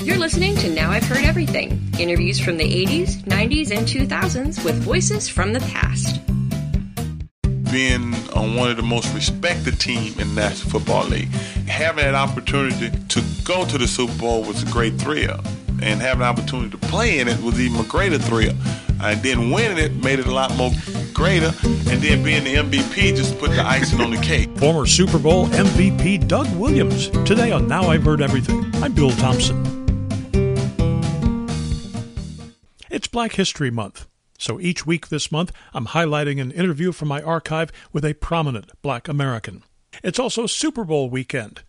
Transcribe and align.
You're 0.00 0.16
listening 0.16 0.54
to 0.58 0.70
Now 0.70 0.92
I've 0.92 1.02
Heard 1.02 1.24
Everything 1.24 1.82
interviews 1.98 2.38
from 2.38 2.56
the 2.56 2.86
80s, 2.86 3.16
90s, 3.24 3.76
and 3.76 3.84
2000s 3.84 4.64
with 4.64 4.76
voices 4.76 5.28
from 5.28 5.52
the 5.52 5.58
past. 5.60 6.20
Being 7.72 8.14
on 8.32 8.54
one 8.54 8.70
of 8.70 8.76
the 8.76 8.84
most 8.84 9.12
respected 9.12 9.80
teams 9.80 10.16
in 10.18 10.36
National 10.36 10.70
Football 10.70 11.08
League, 11.08 11.28
having 11.66 12.04
that 12.04 12.14
opportunity 12.14 12.90
to 13.08 13.24
go 13.42 13.66
to 13.66 13.76
the 13.76 13.88
Super 13.88 14.16
Bowl 14.18 14.44
was 14.44 14.62
a 14.62 14.66
great 14.66 14.94
thrill, 14.94 15.40
and 15.82 16.00
having 16.00 16.20
the 16.20 16.26
opportunity 16.26 16.70
to 16.70 16.78
play 16.78 17.18
in 17.18 17.26
it 17.26 17.42
was 17.42 17.60
even 17.60 17.80
a 17.80 17.88
greater 17.88 18.18
thrill. 18.18 18.54
And 19.02 19.20
then 19.22 19.50
winning 19.50 19.78
it 19.78 19.96
made 20.04 20.20
it 20.20 20.26
a 20.26 20.32
lot 20.32 20.56
more 20.56 20.70
greater, 21.12 21.52
and 21.64 22.00
then 22.00 22.22
being 22.22 22.44
the 22.44 22.54
MVP 22.54 23.16
just 23.16 23.36
put 23.40 23.50
the 23.50 23.62
icing 23.66 24.00
on 24.00 24.12
the 24.12 24.18
cake. 24.18 24.48
Former 24.58 24.86
Super 24.86 25.18
Bowl 25.18 25.48
MVP 25.48 26.28
Doug 26.28 26.48
Williams. 26.56 27.08
Today 27.26 27.50
on 27.50 27.66
Now 27.66 27.90
I've 27.90 28.04
Heard 28.04 28.22
Everything. 28.22 28.64
I'm 28.76 28.92
Bill 28.92 29.10
Thompson. 29.10 29.77
It's 32.98 33.06
Black 33.06 33.34
History 33.34 33.70
Month, 33.70 34.08
so 34.40 34.58
each 34.58 34.84
week 34.84 35.06
this 35.06 35.30
month 35.30 35.52
I'm 35.72 35.86
highlighting 35.86 36.40
an 36.40 36.50
interview 36.50 36.90
from 36.90 37.06
my 37.06 37.22
archive 37.22 37.70
with 37.92 38.04
a 38.04 38.14
prominent 38.14 38.72
black 38.82 39.06
American. 39.06 39.62
It's 40.02 40.18
also 40.18 40.48
Super 40.48 40.82
Bowl 40.82 41.08
weekend, 41.08 41.62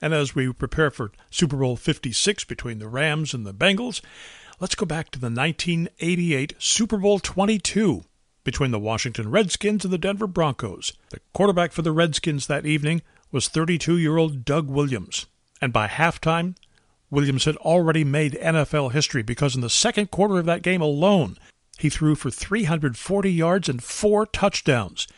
and 0.00 0.14
as 0.14 0.34
we 0.34 0.50
prepare 0.54 0.90
for 0.90 1.12
Super 1.30 1.58
Bowl 1.58 1.76
56 1.76 2.44
between 2.44 2.78
the 2.78 2.88
Rams 2.88 3.34
and 3.34 3.44
the 3.44 3.52
Bengals, 3.52 4.00
let's 4.58 4.74
go 4.74 4.86
back 4.86 5.10
to 5.10 5.18
the 5.18 5.26
1988 5.26 6.54
Super 6.58 6.96
Bowl 6.96 7.18
22 7.18 8.02
between 8.42 8.70
the 8.70 8.78
Washington 8.78 9.30
Redskins 9.30 9.84
and 9.84 9.92
the 9.92 9.98
Denver 9.98 10.26
Broncos. 10.26 10.94
The 11.10 11.20
quarterback 11.34 11.72
for 11.72 11.82
the 11.82 11.92
Redskins 11.92 12.46
that 12.46 12.64
evening 12.64 13.02
was 13.30 13.48
32 13.48 13.98
year 13.98 14.16
old 14.16 14.46
Doug 14.46 14.70
Williams, 14.70 15.26
and 15.60 15.74
by 15.74 15.88
halftime, 15.88 16.54
Williams 17.10 17.44
had 17.44 17.56
already 17.56 18.04
made 18.04 18.38
NFL 18.40 18.92
history 18.92 19.22
because 19.22 19.54
in 19.54 19.60
the 19.60 19.70
second 19.70 20.10
quarter 20.10 20.38
of 20.38 20.46
that 20.46 20.62
game 20.62 20.80
alone, 20.80 21.36
he 21.78 21.90
threw 21.90 22.14
for 22.14 22.30
340 22.30 23.32
yards 23.32 23.68
and 23.68 23.82
four 23.82 24.26
touchdowns. 24.26 25.08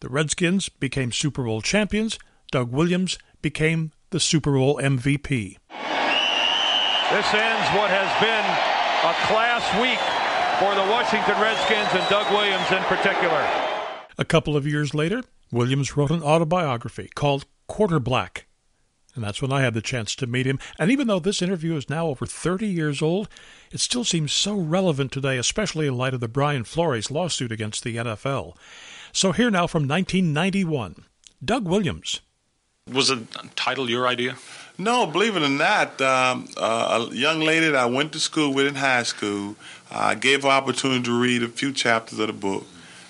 The 0.00 0.08
Redskins 0.08 0.68
became 0.68 1.12
Super 1.12 1.44
Bowl 1.44 1.60
champions. 1.60 2.18
Doug 2.52 2.70
Williams 2.70 3.18
became 3.42 3.92
the 4.10 4.20
Super 4.20 4.52
Bowl 4.52 4.76
MVP. 4.76 5.56
This 7.10 7.34
ends 7.34 7.68
what 7.74 7.90
has 7.90 8.10
been 8.22 8.46
a 9.02 9.14
class 9.26 9.64
week 9.80 9.98
for 10.60 10.74
the 10.74 10.90
Washington 10.90 11.40
Redskins 11.40 11.88
and 11.92 12.08
Doug 12.08 12.30
Williams 12.30 12.70
in 12.70 12.82
particular. 12.84 13.40
A 14.18 14.24
couple 14.24 14.56
of 14.56 14.66
years 14.66 14.94
later, 14.94 15.22
Williams 15.50 15.96
wrote 15.96 16.10
an 16.10 16.22
autobiography 16.22 17.10
called 17.14 17.46
Quarter 17.66 17.98
Black. 17.98 18.46
And 19.14 19.24
that's 19.24 19.42
when 19.42 19.52
I 19.52 19.62
had 19.62 19.74
the 19.74 19.82
chance 19.82 20.14
to 20.16 20.26
meet 20.26 20.46
him. 20.46 20.58
And 20.78 20.90
even 20.90 21.06
though 21.06 21.18
this 21.18 21.42
interview 21.42 21.76
is 21.76 21.90
now 21.90 22.06
over 22.06 22.26
30 22.26 22.66
years 22.66 23.02
old, 23.02 23.28
it 23.72 23.80
still 23.80 24.04
seems 24.04 24.32
so 24.32 24.54
relevant 24.54 25.12
today, 25.12 25.36
especially 25.36 25.86
in 25.86 25.96
light 25.96 26.14
of 26.14 26.20
the 26.20 26.28
Brian 26.28 26.64
Flores 26.64 27.10
lawsuit 27.10 27.50
against 27.50 27.82
the 27.82 27.96
NFL. 27.96 28.54
So 29.12 29.32
here 29.32 29.50
now 29.50 29.66
from 29.66 29.88
1991, 29.88 31.04
Doug 31.44 31.66
Williams. 31.66 32.20
Was 32.92 33.08
the 33.08 33.26
title 33.56 33.90
your 33.90 34.06
idea? 34.06 34.36
No, 34.78 35.06
believe 35.06 35.36
it 35.36 35.42
or 35.42 35.48
not, 35.48 36.00
um, 36.00 36.48
uh, 36.56 37.06
a 37.10 37.14
young 37.14 37.40
lady 37.40 37.66
that 37.66 37.76
I 37.76 37.86
went 37.86 38.12
to 38.12 38.20
school 38.20 38.54
with 38.54 38.66
in 38.66 38.76
high 38.76 39.02
school, 39.02 39.56
I 39.90 40.12
uh, 40.12 40.14
gave 40.14 40.44
her 40.44 40.48
opportunity 40.48 41.02
to 41.02 41.20
read 41.20 41.42
a 41.42 41.48
few 41.48 41.72
chapters 41.72 42.18
of 42.18 42.28
the 42.28 42.32
book, 42.32 42.64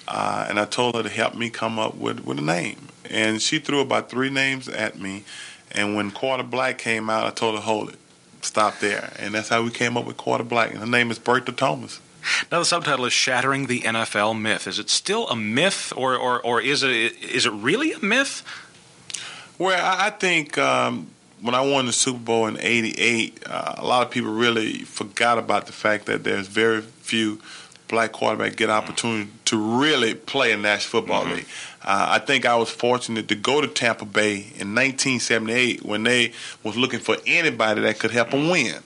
uh, 0.08 0.46
and 0.48 0.58
I 0.58 0.64
told 0.64 0.96
her 0.96 1.02
to 1.04 1.08
help 1.08 1.36
me 1.36 1.48
come 1.48 1.78
up 1.78 1.94
with, 1.94 2.20
with 2.24 2.38
a 2.38 2.42
name. 2.42 2.88
And 3.08 3.40
she 3.40 3.58
threw 3.58 3.80
about 3.80 4.10
three 4.10 4.30
names 4.30 4.68
at 4.68 4.98
me, 4.98 5.24
and 5.72 5.94
when 5.94 6.10
Quarter 6.10 6.44
Black 6.44 6.78
came 6.78 7.08
out, 7.08 7.26
I 7.26 7.30
told 7.30 7.54
her, 7.54 7.60
hold 7.60 7.90
it, 7.90 7.98
stop 8.42 8.78
there. 8.80 9.12
And 9.18 9.34
that's 9.34 9.48
how 9.48 9.62
we 9.62 9.70
came 9.70 9.96
up 9.96 10.04
with 10.04 10.16
Quarter 10.16 10.44
Black. 10.44 10.70
And 10.70 10.80
her 10.80 10.86
name 10.86 11.10
is 11.10 11.18
Bertha 11.18 11.52
Thomas. 11.52 12.00
Now 12.50 12.58
the 12.58 12.64
subtitle 12.64 13.06
is 13.06 13.12
"Shattering 13.12 13.66
the 13.66 13.80
NFL 13.80 14.38
Myth." 14.38 14.66
Is 14.66 14.78
it 14.78 14.90
still 14.90 15.27
a 15.28 15.36
myth, 15.36 15.92
or 15.96 16.14
or, 16.17 16.40
or 16.42 16.61
is 16.61 16.83
it 16.83 16.90
is 16.90 17.46
it 17.46 17.52
really 17.52 17.92
a 17.92 17.98
myth? 18.00 18.45
Well, 19.58 19.78
I 19.83 20.11
think 20.11 20.58
um, 20.58 21.08
when 21.40 21.55
I 21.55 21.61
won 21.61 21.86
the 21.86 21.92
Super 21.92 22.18
Bowl 22.18 22.46
in 22.46 22.58
'88, 22.61 23.42
uh, 23.46 23.74
a 23.78 23.86
lot 23.86 24.06
of 24.06 24.12
people 24.12 24.33
really 24.33 24.80
forgot 24.80 25.39
about 25.39 25.66
the 25.66 25.72
fact 25.72 26.06
that 26.06 26.24
there's 26.24 26.46
very 26.46 26.83
few 26.83 27.40
black 27.89 28.12
quarterbacks 28.12 28.56
get 28.56 28.70
opportunity 28.70 29.30
to 29.46 29.56
really 29.80 30.14
play 30.14 30.52
in 30.52 30.62
National 30.62 31.00
Football 31.00 31.24
mm-hmm. 31.24 31.34
League. 31.36 31.46
Uh, 31.83 32.07
I 32.11 32.18
think 32.18 32.45
I 32.45 32.57
was 32.57 32.70
fortunate 32.70 33.29
to 33.29 33.35
go 33.35 33.61
to 33.61 33.67
Tampa 33.67 34.05
Bay 34.05 34.36
in 34.36 34.74
1978 34.74 35.85
when 35.85 36.02
they 36.02 36.33
was 36.63 36.77
looking 36.77 37.01
for 37.01 37.17
anybody 37.27 37.80
that 37.83 37.98
could 37.98 38.11
help 38.11 38.30
them 38.30 38.51
win. 38.51 38.83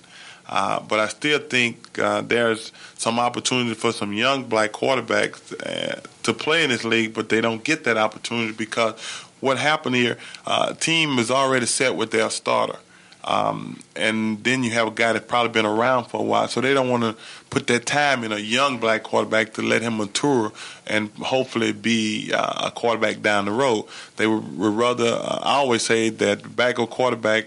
Uh, 0.46 0.80
but 0.80 1.00
I 1.00 1.08
still 1.08 1.38
think 1.38 1.98
uh, 1.98 2.20
there's 2.20 2.70
some 2.96 3.18
opportunity 3.18 3.74
for 3.74 3.92
some 3.92 4.12
young 4.12 4.44
black 4.44 4.72
quarterbacks 4.72 5.54
uh, 5.66 6.00
to 6.22 6.34
play 6.34 6.64
in 6.64 6.70
this 6.70 6.84
league, 6.84 7.14
but 7.14 7.28
they 7.28 7.40
don't 7.40 7.64
get 7.64 7.84
that 7.84 7.96
opportunity 7.96 8.52
because 8.52 8.94
what 9.40 9.58
happened 9.58 9.96
here, 9.96 10.18
uh, 10.46 10.74
team 10.74 11.18
is 11.18 11.30
already 11.30 11.66
set 11.66 11.96
with 11.96 12.10
their 12.10 12.30
starter. 12.30 12.78
Um, 13.26 13.80
and 13.96 14.44
then 14.44 14.62
you 14.62 14.70
have 14.72 14.86
a 14.86 14.90
guy 14.90 15.14
that's 15.14 15.26
probably 15.26 15.50
been 15.52 15.64
around 15.64 16.04
for 16.04 16.20
a 16.20 16.24
while, 16.24 16.46
so 16.46 16.60
they 16.60 16.74
don't 16.74 16.90
want 16.90 17.04
to 17.04 17.16
put 17.48 17.66
that 17.68 17.86
time 17.86 18.22
in 18.22 18.32
a 18.32 18.38
young 18.38 18.78
black 18.78 19.02
quarterback 19.02 19.54
to 19.54 19.62
let 19.62 19.80
him 19.80 19.96
mature 19.96 20.52
and 20.86 21.08
hopefully 21.10 21.72
be 21.72 22.30
uh, 22.34 22.66
a 22.66 22.70
quarterback 22.70 23.22
down 23.22 23.46
the 23.46 23.50
road. 23.50 23.86
They 24.16 24.26
would, 24.26 24.58
would 24.58 24.74
rather. 24.74 25.06
Uh, 25.06 25.38
I 25.42 25.54
always 25.54 25.82
say 25.82 26.10
that 26.10 26.54
backup 26.54 26.90
quarterback 26.90 27.46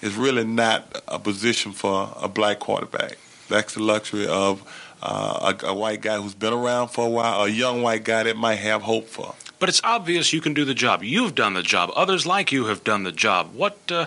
is 0.00 0.16
really 0.16 0.44
not 0.44 1.02
a 1.06 1.18
position 1.18 1.72
for 1.72 2.10
a 2.16 2.28
black 2.28 2.58
quarterback. 2.58 3.18
That's 3.48 3.74
the 3.74 3.82
luxury 3.82 4.26
of 4.26 4.62
uh, 5.02 5.54
a, 5.62 5.66
a 5.66 5.74
white 5.74 6.00
guy 6.00 6.16
who's 6.20 6.34
been 6.34 6.54
around 6.54 6.88
for 6.88 7.06
a 7.06 7.10
while, 7.10 7.44
a 7.44 7.48
young 7.48 7.82
white 7.82 8.04
guy 8.04 8.22
that 8.22 8.36
might 8.36 8.56
have 8.56 8.82
hope 8.82 9.08
for. 9.08 9.34
But 9.58 9.68
it's 9.68 9.80
obvious 9.82 10.32
you 10.32 10.40
can 10.40 10.54
do 10.54 10.64
the 10.64 10.74
job. 10.74 11.02
You've 11.02 11.34
done 11.34 11.54
the 11.54 11.62
job. 11.62 11.90
Others 11.96 12.26
like 12.26 12.52
you 12.52 12.66
have 12.66 12.84
done 12.84 13.02
the 13.02 13.12
job. 13.12 13.54
What 13.54 13.76
uh, 13.90 14.06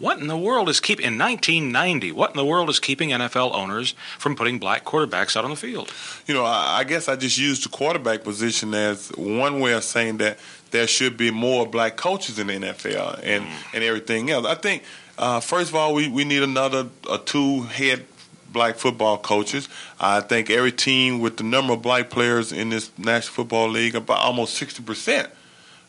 what 0.00 0.18
in 0.18 0.28
the 0.28 0.36
world 0.36 0.70
is 0.70 0.80
keeping 0.80 1.04
in 1.04 1.18
1990? 1.18 2.12
What 2.12 2.30
in 2.30 2.36
the 2.36 2.44
world 2.44 2.70
is 2.70 2.80
keeping 2.80 3.10
NFL 3.10 3.54
owners 3.54 3.94
from 4.18 4.34
putting 4.34 4.58
black 4.58 4.84
quarterbacks 4.84 5.36
out 5.36 5.44
on 5.44 5.50
the 5.50 5.56
field? 5.56 5.92
You 6.26 6.32
know, 6.32 6.44
I, 6.44 6.78
I 6.78 6.84
guess 6.84 7.06
I 7.06 7.16
just 7.16 7.36
used 7.36 7.66
the 7.66 7.68
quarterback 7.68 8.24
position 8.24 8.72
as 8.72 9.10
one 9.10 9.60
way 9.60 9.74
of 9.74 9.84
saying 9.84 10.16
that 10.16 10.38
there 10.70 10.86
should 10.86 11.18
be 11.18 11.30
more 11.30 11.66
black 11.66 11.96
coaches 11.96 12.38
in 12.38 12.46
the 12.46 12.54
NFL 12.54 13.20
and 13.22 13.44
mm. 13.44 13.74
and 13.74 13.84
everything 13.84 14.30
else. 14.30 14.46
I 14.46 14.54
think 14.54 14.84
uh, 15.18 15.38
first 15.40 15.68
of 15.68 15.76
all, 15.76 15.92
we, 15.92 16.08
we 16.08 16.24
need 16.24 16.42
another 16.42 16.88
a 17.10 17.18
two 17.18 17.62
head 17.64 18.06
black 18.50 18.76
football 18.76 19.18
coaches. 19.18 19.68
I 20.00 20.22
think 20.22 20.48
every 20.48 20.72
team 20.72 21.20
with 21.20 21.36
the 21.36 21.44
number 21.44 21.74
of 21.74 21.82
black 21.82 22.08
players 22.08 22.52
in 22.52 22.70
this 22.70 22.90
National 22.98 23.34
Football 23.34 23.68
League, 23.68 23.94
about 23.94 24.20
almost 24.20 24.54
sixty 24.54 24.82
percent. 24.82 25.28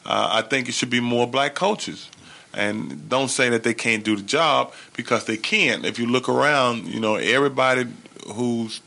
Uh, 0.05 0.28
I 0.31 0.41
think 0.41 0.67
it 0.67 0.73
should 0.73 0.89
be 0.89 0.99
more 0.99 1.28
black 1.28 1.55
coaches. 1.55 2.09
And 2.53 3.07
don't 3.09 3.29
say 3.29 3.50
that 3.50 3.63
they 3.63 3.73
can't 3.73 4.03
do 4.03 4.16
the 4.16 4.23
job 4.23 4.73
because 4.95 5.25
they 5.25 5.38
can't. 5.38 5.85
If 5.85 6.00
you 6.00 6.07
look 6.07 6.28
around, 6.28 6.88
you 6.88 7.00
know 7.00 7.16
everybody 7.16 7.88
who's 8.34 8.81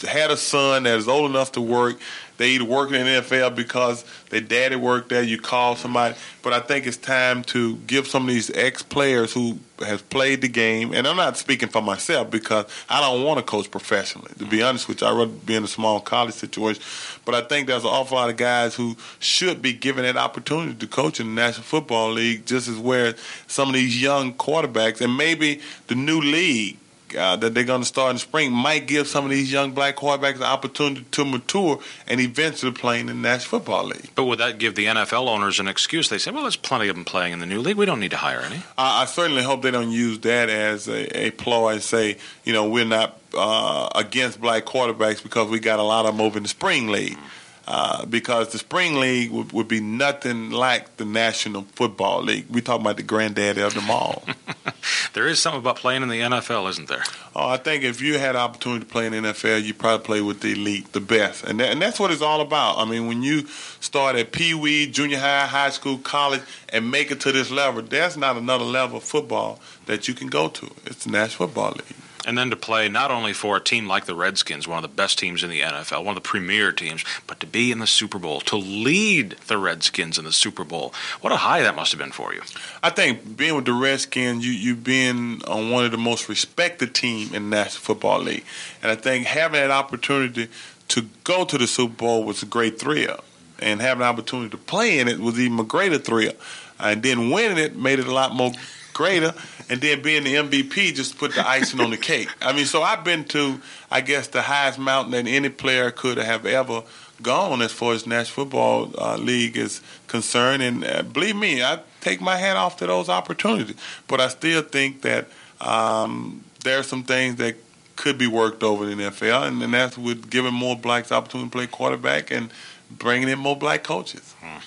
had 0.00 0.30
a 0.30 0.36
son 0.36 0.84
that 0.84 0.98
is 0.98 1.08
old 1.08 1.30
enough 1.30 1.52
to 1.52 1.60
work 1.60 1.98
they 2.40 2.52
either 2.52 2.64
work 2.64 2.90
in 2.90 3.04
the 3.04 3.20
NFL 3.20 3.54
because 3.54 4.02
their 4.30 4.40
daddy 4.40 4.74
worked 4.74 5.10
there. 5.10 5.22
You 5.22 5.38
call 5.38 5.76
somebody, 5.76 6.14
but 6.42 6.54
I 6.54 6.60
think 6.60 6.86
it's 6.86 6.96
time 6.96 7.42
to 7.44 7.76
give 7.86 8.06
some 8.06 8.22
of 8.22 8.28
these 8.30 8.50
ex 8.52 8.82
players 8.82 9.34
who 9.34 9.58
has 9.80 10.00
played 10.00 10.40
the 10.40 10.48
game. 10.48 10.94
And 10.94 11.06
I'm 11.06 11.18
not 11.18 11.36
speaking 11.36 11.68
for 11.68 11.82
myself 11.82 12.30
because 12.30 12.64
I 12.88 13.02
don't 13.02 13.24
want 13.24 13.40
to 13.40 13.42
coach 13.42 13.70
professionally. 13.70 14.32
To 14.38 14.46
be 14.46 14.56
mm-hmm. 14.56 14.68
honest 14.68 14.88
with 14.88 15.02
you, 15.02 15.06
I 15.06 15.12
rather 15.12 15.26
be 15.26 15.54
in 15.54 15.64
a 15.64 15.68
small 15.68 16.00
college 16.00 16.32
situation. 16.32 16.82
But 17.26 17.34
I 17.34 17.42
think 17.42 17.66
there's 17.66 17.84
an 17.84 17.90
awful 17.90 18.16
lot 18.16 18.30
of 18.30 18.38
guys 18.38 18.74
who 18.74 18.96
should 19.18 19.60
be 19.60 19.74
given 19.74 20.04
that 20.04 20.16
opportunity 20.16 20.72
to 20.72 20.86
coach 20.86 21.20
in 21.20 21.26
the 21.26 21.42
National 21.42 21.64
Football 21.64 22.12
League, 22.12 22.46
just 22.46 22.68
as 22.68 22.78
where 22.78 23.16
some 23.48 23.68
of 23.68 23.74
these 23.74 24.00
young 24.00 24.32
quarterbacks 24.32 25.02
and 25.02 25.14
maybe 25.14 25.60
the 25.88 25.94
new 25.94 26.22
league 26.22 26.78
uh, 27.16 27.36
that 27.36 27.54
they're 27.54 27.64
going 27.64 27.82
to 27.82 27.86
start 27.86 28.10
in 28.10 28.16
the 28.16 28.20
spring 28.20 28.52
might 28.52 28.86
give 28.86 29.06
some 29.06 29.24
of 29.24 29.30
these 29.30 29.52
young 29.52 29.72
black 29.72 29.96
quarterbacks 29.96 30.36
an 30.36 30.42
opportunity 30.42 31.04
to 31.10 31.24
mature 31.24 31.80
and 32.06 32.20
eventually 32.20 32.72
play 32.72 33.00
in 33.00 33.06
the 33.06 33.14
National 33.14 33.60
Football 33.60 33.84
League. 33.86 34.10
But 34.14 34.24
would 34.24 34.38
that 34.38 34.58
give 34.58 34.74
the 34.74 34.86
NFL 34.86 35.28
owners 35.28 35.60
an 35.60 35.68
excuse? 35.68 36.08
They 36.08 36.18
say, 36.18 36.30
well, 36.30 36.42
there's 36.42 36.56
plenty 36.56 36.88
of 36.88 36.96
them 36.96 37.04
playing 37.04 37.32
in 37.32 37.38
the 37.38 37.46
new 37.46 37.60
league. 37.60 37.76
We 37.76 37.86
don't 37.86 38.00
need 38.00 38.12
to 38.12 38.16
hire 38.16 38.40
any. 38.40 38.62
I, 38.76 39.02
I 39.02 39.04
certainly 39.06 39.42
hope 39.42 39.62
they 39.62 39.70
don't 39.70 39.90
use 39.90 40.18
that 40.20 40.48
as 40.48 40.88
a, 40.88 41.26
a 41.26 41.30
ploy 41.30 41.74
and 41.74 41.82
say, 41.82 42.16
you 42.44 42.52
know, 42.52 42.68
we're 42.68 42.84
not 42.84 43.18
uh, 43.34 43.88
against 43.94 44.40
black 44.40 44.64
quarterbacks 44.64 45.22
because 45.22 45.48
we 45.48 45.60
got 45.60 45.78
a 45.78 45.84
lot 45.84 46.06
of 46.06 46.16
them 46.16 46.24
over 46.24 46.36
in 46.36 46.42
the 46.42 46.48
spring 46.48 46.88
league. 46.88 47.16
Mm-hmm 47.16 47.39
uh, 47.72 48.04
because 48.04 48.48
the 48.48 48.58
spring 48.58 48.96
league 48.96 49.30
would, 49.30 49.52
would, 49.52 49.68
be 49.68 49.78
nothing 49.78 50.50
like 50.50 50.96
the 50.96 51.04
National 51.04 51.62
Football 51.76 52.24
League. 52.24 52.46
We 52.50 52.60
talk 52.60 52.80
about 52.80 52.96
the 52.96 53.04
granddaddy 53.04 53.60
of 53.60 53.74
them 53.74 53.88
all. 53.88 54.24
there 55.12 55.28
is 55.28 55.38
something 55.38 55.60
about 55.60 55.76
playing 55.76 56.02
in 56.02 56.08
the 56.08 56.18
NFL, 56.18 56.68
isn't 56.70 56.88
there? 56.88 57.04
Oh, 57.36 57.48
I 57.48 57.58
think 57.58 57.84
if 57.84 58.00
you 58.00 58.18
had 58.18 58.34
opportunity 58.34 58.84
to 58.84 58.90
play 58.90 59.06
in 59.06 59.12
the 59.12 59.18
NFL, 59.18 59.62
you 59.62 59.72
probably 59.72 60.04
play 60.04 60.20
with 60.20 60.40
the 60.40 60.54
elite, 60.54 60.92
the 60.92 61.00
best, 61.00 61.44
and 61.44 61.60
that, 61.60 61.70
and 61.70 61.80
that's 61.80 62.00
what 62.00 62.10
it's 62.10 62.22
all 62.22 62.40
about. 62.40 62.78
I 62.78 62.90
mean, 62.90 63.06
when 63.06 63.22
you 63.22 63.46
start 63.78 64.16
at 64.16 64.32
Pee 64.32 64.52
Wee, 64.52 64.90
junior 64.90 65.18
high, 65.18 65.46
high 65.46 65.70
school, 65.70 65.98
college, 65.98 66.42
and 66.70 66.90
make 66.90 67.12
it 67.12 67.20
to 67.20 67.30
this 67.30 67.52
level, 67.52 67.82
there's 67.82 68.16
not 68.16 68.36
another 68.36 68.64
level 68.64 68.96
of 68.96 69.04
football 69.04 69.60
that 69.86 70.08
you 70.08 70.14
can 70.14 70.26
go 70.26 70.48
to. 70.48 70.66
It's 70.86 71.04
the 71.04 71.12
National 71.12 71.46
Football 71.46 71.74
League. 71.76 72.09
And 72.26 72.36
then 72.36 72.50
to 72.50 72.56
play 72.56 72.88
not 72.88 73.10
only 73.10 73.32
for 73.32 73.56
a 73.56 73.60
team 73.60 73.86
like 73.86 74.04
the 74.04 74.14
Redskins, 74.14 74.68
one 74.68 74.76
of 74.76 74.82
the 74.82 74.94
best 74.94 75.18
teams 75.18 75.42
in 75.42 75.48
the 75.48 75.60
NFL, 75.60 76.04
one 76.04 76.16
of 76.16 76.22
the 76.22 76.28
premier 76.28 76.70
teams, 76.70 77.02
but 77.26 77.40
to 77.40 77.46
be 77.46 77.72
in 77.72 77.78
the 77.78 77.86
Super 77.86 78.18
Bowl, 78.18 78.40
to 78.42 78.56
lead 78.56 79.36
the 79.46 79.56
Redskins 79.56 80.18
in 80.18 80.24
the 80.24 80.32
Super 80.32 80.64
Bowl. 80.64 80.92
What 81.22 81.32
a 81.32 81.36
high 81.36 81.62
that 81.62 81.74
must 81.74 81.92
have 81.92 81.98
been 81.98 82.12
for 82.12 82.34
you. 82.34 82.42
I 82.82 82.90
think 82.90 83.38
being 83.38 83.54
with 83.54 83.64
the 83.64 83.72
Redskins, 83.72 84.46
you 84.46 84.52
you've 84.52 84.84
been 84.84 85.40
on 85.48 85.70
one 85.70 85.86
of 85.86 85.92
the 85.92 85.98
most 85.98 86.28
respected 86.28 86.94
team 86.94 87.34
in 87.34 87.48
the 87.48 87.56
National 87.56 87.80
Football 87.80 88.20
League, 88.20 88.44
and 88.82 88.92
I 88.92 88.96
think 88.96 89.26
having 89.26 89.60
that 89.60 89.70
opportunity 89.70 90.48
to 90.88 91.06
go 91.24 91.44
to 91.44 91.56
the 91.56 91.66
Super 91.66 91.94
Bowl 91.94 92.24
was 92.24 92.42
a 92.42 92.46
great 92.46 92.78
thrill, 92.78 93.24
and 93.58 93.80
having 93.80 94.00
the 94.00 94.06
opportunity 94.06 94.50
to 94.50 94.58
play 94.58 94.98
in 94.98 95.08
it 95.08 95.20
was 95.20 95.40
even 95.40 95.58
a 95.58 95.64
greater 95.64 95.98
thrill, 95.98 96.34
and 96.78 97.02
then 97.02 97.30
winning 97.30 97.58
it 97.58 97.76
made 97.76 97.98
it 97.98 98.06
a 98.06 98.12
lot 98.12 98.34
more 98.34 98.52
greater, 98.92 99.34
and 99.68 99.80
then 99.80 100.02
being 100.02 100.24
the 100.24 100.34
MVP 100.34 100.94
just 100.94 101.18
put 101.18 101.34
the 101.34 101.46
icing 101.46 101.80
on 101.80 101.90
the 101.90 101.96
cake. 101.96 102.28
I 102.40 102.52
mean, 102.52 102.66
so 102.66 102.82
I've 102.82 103.04
been 103.04 103.24
to, 103.26 103.60
I 103.90 104.00
guess, 104.00 104.28
the 104.28 104.42
highest 104.42 104.78
mountain 104.78 105.12
that 105.12 105.26
any 105.26 105.48
player 105.48 105.90
could 105.90 106.18
have 106.18 106.46
ever 106.46 106.82
gone 107.22 107.62
as 107.62 107.72
far 107.72 107.92
as 107.92 108.06
National 108.06 108.44
Football 108.44 108.92
uh, 108.98 109.16
League 109.16 109.56
is 109.56 109.80
concerned, 110.06 110.62
and 110.62 110.84
uh, 110.84 111.02
believe 111.02 111.36
me, 111.36 111.62
I 111.62 111.80
take 112.00 112.20
my 112.20 112.36
hat 112.36 112.56
off 112.56 112.76
to 112.78 112.86
those 112.86 113.08
opportunities. 113.08 113.76
But 114.08 114.20
I 114.20 114.28
still 114.28 114.62
think 114.62 115.02
that 115.02 115.28
um, 115.60 116.44
there 116.64 116.78
are 116.78 116.82
some 116.82 117.02
things 117.02 117.36
that 117.36 117.56
could 117.96 118.16
be 118.16 118.26
worked 118.26 118.62
over 118.62 118.88
in 118.88 118.98
the 118.98 119.04
NFL, 119.04 119.46
and, 119.46 119.62
and 119.62 119.74
that's 119.74 119.98
with 119.98 120.30
giving 120.30 120.54
more 120.54 120.76
blacks 120.76 121.12
opportunity 121.12 121.50
to 121.50 121.52
play 121.52 121.66
quarterback 121.66 122.30
and 122.30 122.50
bringing 122.90 123.28
in 123.28 123.38
more 123.38 123.56
black 123.56 123.84
coaches. 123.84 124.34
Hmm. 124.40 124.58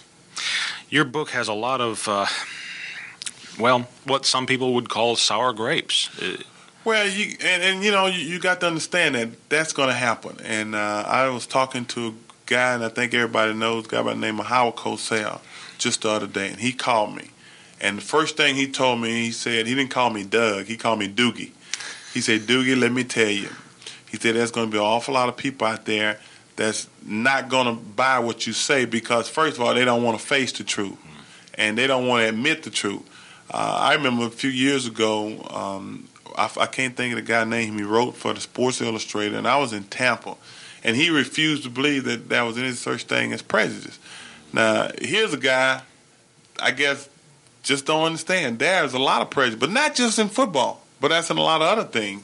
Your 0.90 1.06
book 1.06 1.32
has 1.32 1.48
a 1.48 1.54
lot 1.54 1.82
of, 1.82 2.08
uh, 2.08 2.28
well, 3.60 3.88
what 4.06 4.26
some 4.26 4.46
people 4.46 4.74
would 4.74 4.90
call 4.90 5.16
sour 5.16 5.54
grapes. 5.54 6.10
Uh, 6.22 6.38
well, 6.86 7.08
you 7.08 7.38
and, 7.42 7.64
and 7.64 7.84
you 7.84 7.92
know 7.92 8.08
you, 8.08 8.20
you, 8.20 8.40
got 8.40 8.60
to 8.62 8.68
understand 8.68 9.16
that 9.16 9.50
that's 9.50 9.74
going 9.74 9.90
to 9.90 9.96
happen. 9.96 10.38
And 10.44 10.76
uh, 10.76 11.04
I 11.08 11.30
was 11.30 11.48
talking 11.48 11.86
to 11.86 12.08
a 12.08 12.14
guy, 12.46 12.74
and 12.74 12.84
I 12.84 12.90
think 12.90 13.14
everybody 13.14 13.54
knows, 13.54 13.88
guy 13.88 14.02
by 14.02 14.14
the 14.14 14.20
name 14.20 14.40
of 14.40 14.48
Howard 14.48 14.76
Cosell, 14.76 15.40
just 15.78 16.02
the 16.02 16.10
other 16.10 16.28
day, 16.28 16.50
and 16.50 16.60
he 16.60 16.74
called 16.74 17.16
me. 17.16 17.30
And 17.80 17.98
the 17.98 18.02
first 18.02 18.38
thing 18.38 18.56
he 18.56 18.68
told 18.68 19.02
me, 19.02 19.26
he 19.26 19.32
said 19.32 19.68
he 19.68 19.76
didn't 19.76 19.92
call 19.92 20.10
me 20.10 20.24
Doug, 20.24 20.66
he 20.66 20.78
called 20.78 21.00
me 21.00 21.08
Doogie. 21.08 21.52
He 22.14 22.22
said, 22.22 22.42
Doogie, 22.42 22.80
let 22.80 22.92
me 22.92 23.04
tell 23.04 23.30
you. 23.30 23.50
He 24.10 24.18
said, 24.18 24.36
there's 24.36 24.52
going 24.52 24.68
to 24.68 24.72
be 24.72 24.78
an 24.78 24.84
awful 24.84 25.16
lot 25.16 25.28
of 25.28 25.36
people 25.36 25.66
out 25.66 25.86
there 25.86 26.20
that's 26.56 26.88
not 27.04 27.50
going 27.50 27.66
to 27.66 27.74
buy 27.74 28.20
what 28.20 28.46
you 28.46 28.54
say 28.54 28.86
because, 28.86 29.28
first 29.28 29.58
of 29.58 29.64
all, 29.64 29.74
they 29.74 29.84
don't 29.84 30.04
want 30.04 30.20
to 30.20 30.24
face 30.24 30.52
the 30.52 30.64
truth 30.64 30.98
and 31.56 31.78
they 31.78 31.88
don't 31.88 32.08
want 32.08 32.22
to 32.22 32.30
admit 32.30 32.64
the 32.64 32.70
truth. 32.70 33.02
Uh, 33.54 33.78
I 33.82 33.94
remember 33.94 34.26
a 34.26 34.32
few 34.32 34.50
years 34.50 34.88
ago, 34.88 35.42
um, 35.50 36.08
I, 36.36 36.50
I, 36.60 36.66
can't 36.66 36.96
think 36.96 37.14
of 37.14 37.18
the 37.18 37.32
guy 37.32 37.44
name 37.44 37.78
he 37.78 37.84
wrote 37.84 38.16
for 38.16 38.34
the 38.34 38.42
Sports 38.42 38.82
Illustrated, 38.82 39.36
and 39.36 39.48
I 39.48 39.58
was 39.58 39.74
in 39.74 39.84
Tampa, 39.84 40.36
and 40.84 40.96
he 40.98 41.10
refused 41.10 41.64
to 41.64 41.70
believe 41.70 42.06
that 42.06 42.30
there 42.30 42.44
was 42.46 42.58
any 42.58 42.72
such 42.72 43.04
thing 43.04 43.32
as 43.32 43.42
prejudice. 43.42 44.00
Now, 44.52 44.90
here's 45.00 45.34
a 45.34 45.38
guy, 45.38 45.82
I 46.60 46.72
guess, 46.72 47.08
just 47.62 47.86
don't 47.86 48.06
understand. 48.06 48.60
There's 48.60 48.94
a 48.94 49.00
lot 49.00 49.22
of 49.22 49.30
prejudice, 49.30 49.60
but 49.60 49.72
not 49.72 49.94
just 49.94 50.18
in 50.18 50.30
football 50.30 50.84
but 51.04 51.10
that's 51.10 51.30
in 51.30 51.38
a 51.38 51.42
lot 51.42 51.62
of 51.62 51.68
other 51.68 51.84
things. 51.84 52.24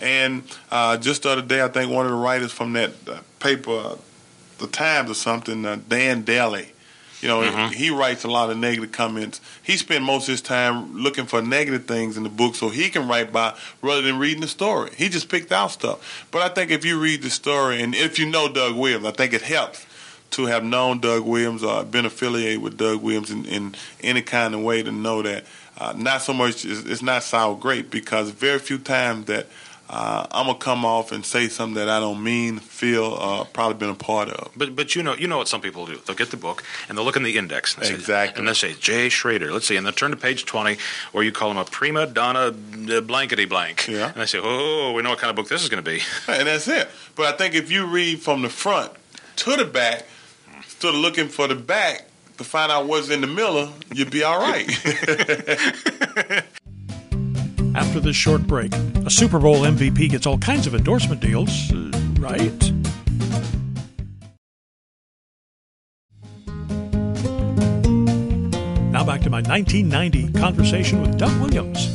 And 0.00 0.44
uh, 0.70 0.98
just 0.98 1.24
the 1.24 1.30
other 1.30 1.42
day, 1.42 1.62
I 1.62 1.66
think 1.66 1.90
one 1.90 2.06
of 2.06 2.12
the 2.12 2.16
writers 2.16 2.52
from 2.52 2.74
that 2.74 2.92
uh, 3.08 3.18
paper, 3.40 3.98
The 4.58 4.68
Times 4.68 5.10
or 5.10 5.14
something, 5.14 5.66
uh, 5.66 5.80
Dan 5.88 6.22
Daly, 6.22 6.70
you 7.20 7.28
know, 7.28 7.42
mm-hmm. 7.42 7.72
he 7.72 7.90
writes 7.90 8.24
a 8.24 8.28
lot 8.28 8.50
of 8.50 8.56
negative 8.56 8.92
comments. 8.92 9.40
He 9.62 9.76
spent 9.76 10.04
most 10.04 10.28
of 10.28 10.32
his 10.32 10.42
time 10.42 10.96
looking 10.96 11.26
for 11.26 11.42
negative 11.42 11.86
things 11.86 12.16
in 12.16 12.22
the 12.22 12.30
book 12.30 12.54
so 12.54 12.70
he 12.70 12.88
can 12.88 13.08
write 13.08 13.32
by 13.32 13.56
rather 13.82 14.02
than 14.02 14.18
reading 14.18 14.40
the 14.40 14.48
story. 14.48 14.90
He 14.96 15.08
just 15.08 15.28
picked 15.28 15.52
out 15.52 15.70
stuff. 15.70 16.26
But 16.30 16.42
I 16.42 16.48
think 16.48 16.70
if 16.70 16.84
you 16.84 16.98
read 16.98 17.22
the 17.22 17.30
story 17.30 17.82
and 17.82 17.94
if 17.94 18.18
you 18.18 18.26
know 18.26 18.50
Doug 18.50 18.76
Williams, 18.76 19.04
I 19.04 19.10
think 19.10 19.34
it 19.34 19.42
helps 19.42 19.86
to 20.32 20.46
have 20.46 20.64
known 20.64 21.00
Doug 21.00 21.24
Williams 21.24 21.62
or 21.62 21.84
been 21.84 22.06
affiliated 22.06 22.62
with 22.62 22.78
Doug 22.78 23.02
Williams 23.02 23.30
in, 23.30 23.44
in 23.44 23.74
any 24.00 24.22
kind 24.22 24.54
of 24.54 24.62
way 24.62 24.82
to 24.82 24.92
know 24.92 25.22
that 25.22 25.44
uh, 25.76 25.94
not 25.96 26.22
so 26.22 26.32
much 26.32 26.64
it's, 26.64 27.02
not 27.02 27.22
sour 27.22 27.56
grape 27.56 27.90
because 27.90 28.30
very 28.30 28.58
few 28.58 28.78
times 28.78 29.26
that 29.26 29.46
uh, 29.92 30.24
I'm 30.30 30.46
gonna 30.46 30.58
come 30.58 30.84
off 30.84 31.10
and 31.10 31.26
say 31.26 31.48
something 31.48 31.74
that 31.74 31.88
I 31.88 31.98
don't 31.98 32.22
mean, 32.22 32.60
feel, 32.60 33.18
uh, 33.20 33.44
probably 33.44 33.74
been 33.74 33.90
a 33.90 33.94
part 33.94 34.28
of. 34.28 34.52
But 34.56 34.76
but 34.76 34.94
you 34.94 35.02
know 35.02 35.16
you 35.16 35.26
know 35.26 35.38
what 35.38 35.48
some 35.48 35.60
people 35.60 35.84
do. 35.84 35.98
They'll 36.06 36.14
get 36.14 36.30
the 36.30 36.36
book 36.36 36.62
and 36.88 36.96
they'll 36.96 37.04
look 37.04 37.16
in 37.16 37.24
the 37.24 37.36
index. 37.36 37.74
And 37.74 37.84
exactly. 37.84 38.34
Say, 38.34 38.38
and 38.38 38.48
they 38.48 38.52
say 38.54 38.74
Jay 38.74 39.08
Schroeder. 39.08 39.52
Let's 39.52 39.66
see, 39.66 39.76
and 39.76 39.84
they'll 39.84 39.92
turn 39.92 40.12
to 40.12 40.16
page 40.16 40.46
twenty, 40.46 40.78
or 41.12 41.24
you 41.24 41.32
call 41.32 41.50
him 41.50 41.56
a 41.56 41.64
prima 41.64 42.06
donna 42.06 42.52
blankety 42.52 43.46
blank. 43.46 43.88
Yeah. 43.88 44.12
And 44.12 44.16
they 44.16 44.26
say, 44.26 44.38
oh, 44.40 44.92
we 44.92 45.02
know 45.02 45.10
what 45.10 45.18
kind 45.18 45.30
of 45.30 45.36
book 45.36 45.48
this 45.48 45.62
is 45.62 45.68
going 45.68 45.82
to 45.82 45.90
be. 45.90 46.00
And 46.28 46.46
that's 46.46 46.68
it. 46.68 46.88
But 47.16 47.34
I 47.34 47.36
think 47.36 47.54
if 47.54 47.70
you 47.70 47.86
read 47.86 48.20
from 48.20 48.42
the 48.42 48.48
front 48.48 48.92
to 49.36 49.56
the 49.56 49.64
back, 49.64 50.06
instead 50.56 50.94
of 50.94 51.00
looking 51.00 51.28
for 51.28 51.48
the 51.48 51.56
back, 51.56 52.06
to 52.38 52.44
find 52.44 52.72
out 52.72 52.86
what's 52.86 53.10
in 53.10 53.20
the 53.20 53.26
Miller, 53.26 53.68
you'd 53.92 54.10
be 54.10 54.22
all 54.22 54.38
right. 54.38 54.66
After 57.90 57.98
this 57.98 58.14
short 58.14 58.46
break, 58.46 58.72
a 59.04 59.10
Super 59.10 59.40
Bowl 59.40 59.62
MVP 59.62 60.10
gets 60.10 60.24
all 60.24 60.38
kinds 60.38 60.68
of 60.68 60.76
endorsement 60.76 61.20
deals, 61.20 61.72
uh, 61.72 61.90
right? 62.20 62.72
Now 68.92 69.02
back 69.02 69.22
to 69.22 69.28
my 69.28 69.42
1990 69.42 70.32
conversation 70.34 71.02
with 71.02 71.18
Doug 71.18 71.36
Williams. 71.40 71.88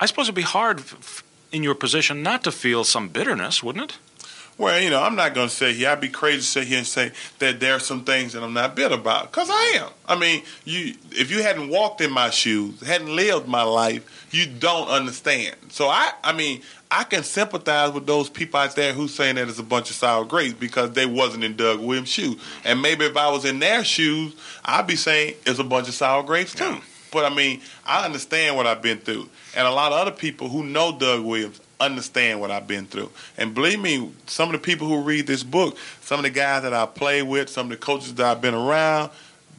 I 0.00 0.04
suppose 0.04 0.26
it'd 0.26 0.34
be 0.34 0.42
hard 0.42 0.82
in 1.50 1.62
your 1.62 1.74
position 1.74 2.22
not 2.22 2.44
to 2.44 2.52
feel 2.52 2.84
some 2.84 3.08
bitterness, 3.08 3.62
wouldn't 3.62 3.92
it? 3.92 3.98
Well, 4.56 4.80
you 4.80 4.88
know, 4.88 5.02
I'm 5.02 5.16
not 5.16 5.34
going 5.34 5.48
to 5.48 5.54
say 5.54 5.72
here. 5.74 5.88
I'd 5.88 6.00
be 6.00 6.08
crazy 6.08 6.38
to 6.38 6.44
sit 6.44 6.68
here 6.68 6.78
and 6.78 6.86
say 6.86 7.10
that 7.40 7.58
there 7.58 7.74
are 7.74 7.80
some 7.80 8.04
things 8.04 8.34
that 8.34 8.42
I'm 8.44 8.52
not 8.54 8.76
bitter 8.76 8.94
about, 8.94 9.32
because 9.32 9.48
I 9.50 9.78
am. 9.82 9.90
I 10.06 10.16
mean, 10.16 10.44
you 10.64 10.94
if 11.10 11.32
you 11.32 11.42
hadn't 11.42 11.70
walked 11.70 12.00
in 12.00 12.12
my 12.12 12.30
shoes, 12.30 12.80
hadn't 12.86 13.14
lived 13.14 13.48
my 13.48 13.62
life, 13.62 14.28
you 14.30 14.46
don't 14.46 14.88
understand. 14.88 15.56
So 15.70 15.88
I, 15.88 16.12
I 16.22 16.32
mean, 16.32 16.62
I 16.88 17.02
can 17.02 17.24
sympathize 17.24 17.90
with 17.90 18.06
those 18.06 18.30
people 18.30 18.60
out 18.60 18.76
there 18.76 18.92
who 18.92 19.08
saying 19.08 19.34
that 19.36 19.48
it's 19.48 19.58
a 19.58 19.64
bunch 19.64 19.90
of 19.90 19.96
sour 19.96 20.24
grapes 20.24 20.54
because 20.54 20.92
they 20.92 21.06
wasn't 21.06 21.42
in 21.42 21.56
Doug 21.56 21.80
Williams' 21.80 22.10
shoes. 22.10 22.40
And 22.64 22.80
maybe 22.80 23.06
if 23.06 23.16
I 23.16 23.30
was 23.30 23.44
in 23.44 23.58
their 23.58 23.82
shoes, 23.82 24.36
I'd 24.64 24.86
be 24.86 24.94
saying 24.94 25.34
it's 25.46 25.58
a 25.58 25.64
bunch 25.64 25.88
of 25.88 25.94
sour 25.94 26.22
grapes 26.22 26.54
too. 26.54 26.76
But 27.10 27.30
I 27.30 27.34
mean, 27.34 27.60
I 27.84 28.04
understand 28.04 28.56
what 28.56 28.66
I've 28.66 28.82
been 28.82 28.98
through, 28.98 29.28
and 29.56 29.66
a 29.66 29.70
lot 29.70 29.92
of 29.92 29.98
other 29.98 30.10
people 30.10 30.48
who 30.48 30.64
know 30.64 30.96
Doug 30.96 31.24
Williams 31.24 31.60
understand 31.80 32.40
what 32.40 32.50
I've 32.50 32.66
been 32.66 32.86
through. 32.86 33.10
And 33.36 33.54
believe 33.54 33.80
me, 33.80 34.12
some 34.26 34.48
of 34.48 34.52
the 34.52 34.64
people 34.64 34.88
who 34.88 35.02
read 35.02 35.26
this 35.26 35.42
book, 35.42 35.76
some 36.00 36.18
of 36.18 36.24
the 36.24 36.30
guys 36.30 36.62
that 36.62 36.74
I 36.74 36.86
play 36.86 37.22
with, 37.22 37.48
some 37.48 37.66
of 37.66 37.70
the 37.70 37.84
coaches 37.84 38.14
that 38.14 38.26
I've 38.26 38.40
been 38.40 38.54
around, 38.54 39.10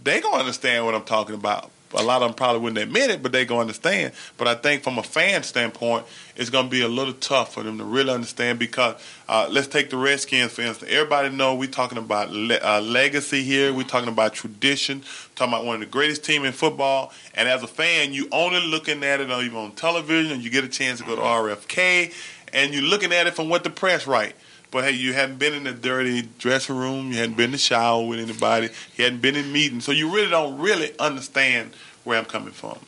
they 0.04 0.22
gonna 0.22 0.38
understand 0.38 0.86
what 0.86 0.96
I'm 0.96 1.04
talking 1.04 1.36
about 1.36 1.72
a 1.96 2.04
lot 2.04 2.22
of 2.22 2.30
them 2.30 2.36
probably 2.36 2.62
wouldn't 2.62 2.80
admit 2.80 3.10
it, 3.10 3.24
but 3.24 3.32
they 3.32 3.46
go 3.46 3.60
understand. 3.60 4.14
But 4.38 4.48
I 4.48 4.56
think 4.56 4.84
from 4.84 4.98
a 4.98 5.04
fan 5.04 5.44
standpoint, 5.44 6.06
it's 6.36 6.50
going 6.50 6.66
to 6.66 6.72
be 6.72 6.82
a 6.82 6.88
little 6.88 7.14
tough 7.14 7.54
for 7.54 7.64
them 7.64 7.78
to 7.78 7.84
really 7.84 8.12
understand 8.12 8.60
because 8.60 9.02
uh, 9.28 9.48
let's 9.50 9.68
take 9.68 9.90
the 9.90 9.98
Redskins 9.98 10.52
for 10.52 10.62
instance. 10.62 10.92
Everybody 10.92 11.30
know 11.30 11.56
we're 11.56 11.70
talking 11.70 11.98
about 11.98 12.32
le- 12.32 12.60
uh, 12.62 12.82
legacy 12.82 13.44
here. 13.44 13.74
We're 13.74 13.84
talking 13.84 14.10
about 14.10 14.34
tradition. 14.34 15.04
Talking 15.36 15.54
about 15.54 15.66
one 15.66 15.76
of 15.76 15.82
the 15.82 15.88
greatest 15.88 16.24
team 16.24 16.46
in 16.46 16.52
football. 16.52 17.14
And 17.34 17.48
as 17.48 17.64
a 17.64 17.68
fan, 17.68 18.14
you 18.14 18.28
only 18.32 18.62
looking 18.66 19.04
at 19.04 19.22
it 19.22 19.32
on 19.32 19.44
even 19.44 19.58
on 19.58 19.72
television. 19.74 20.42
You 20.42 20.50
get 20.50 20.64
a 20.64 20.70
chance 20.70 21.00
to 21.00 21.06
go 21.06 21.16
to 21.16 21.22
RFK, 21.22 22.14
and 22.54 22.74
you're 22.74 22.84
looking 22.84 23.14
at 23.14 23.28
it 23.28 23.36
from 23.36 23.50
what 23.50 23.64
the 23.64 23.70
press 23.70 24.08
write. 24.08 24.36
But 24.76 24.84
hey, 24.84 24.92
you 24.92 25.14
hadn't 25.14 25.40
been 25.40 25.54
in 25.54 25.64
the 25.64 25.72
dirty 25.72 26.24
dressing 26.38 26.76
room. 26.76 27.14
You 27.14 27.20
hadn't 27.20 27.38
been 27.38 27.46
in 27.46 27.52
the 27.52 27.58
shower 27.58 28.06
with 28.06 28.20
anybody. 28.20 28.68
You 28.98 29.06
hadn't 29.06 29.22
been 29.22 29.38
in 29.38 29.54
meetings. 29.54 29.86
So 29.86 29.94
you 29.94 30.14
really 30.14 30.30
don't 30.30 30.60
really 30.60 30.92
understand 31.00 31.72
where 32.04 32.20
I'm 32.20 32.26
coming 32.26 32.52
from. 32.52 32.80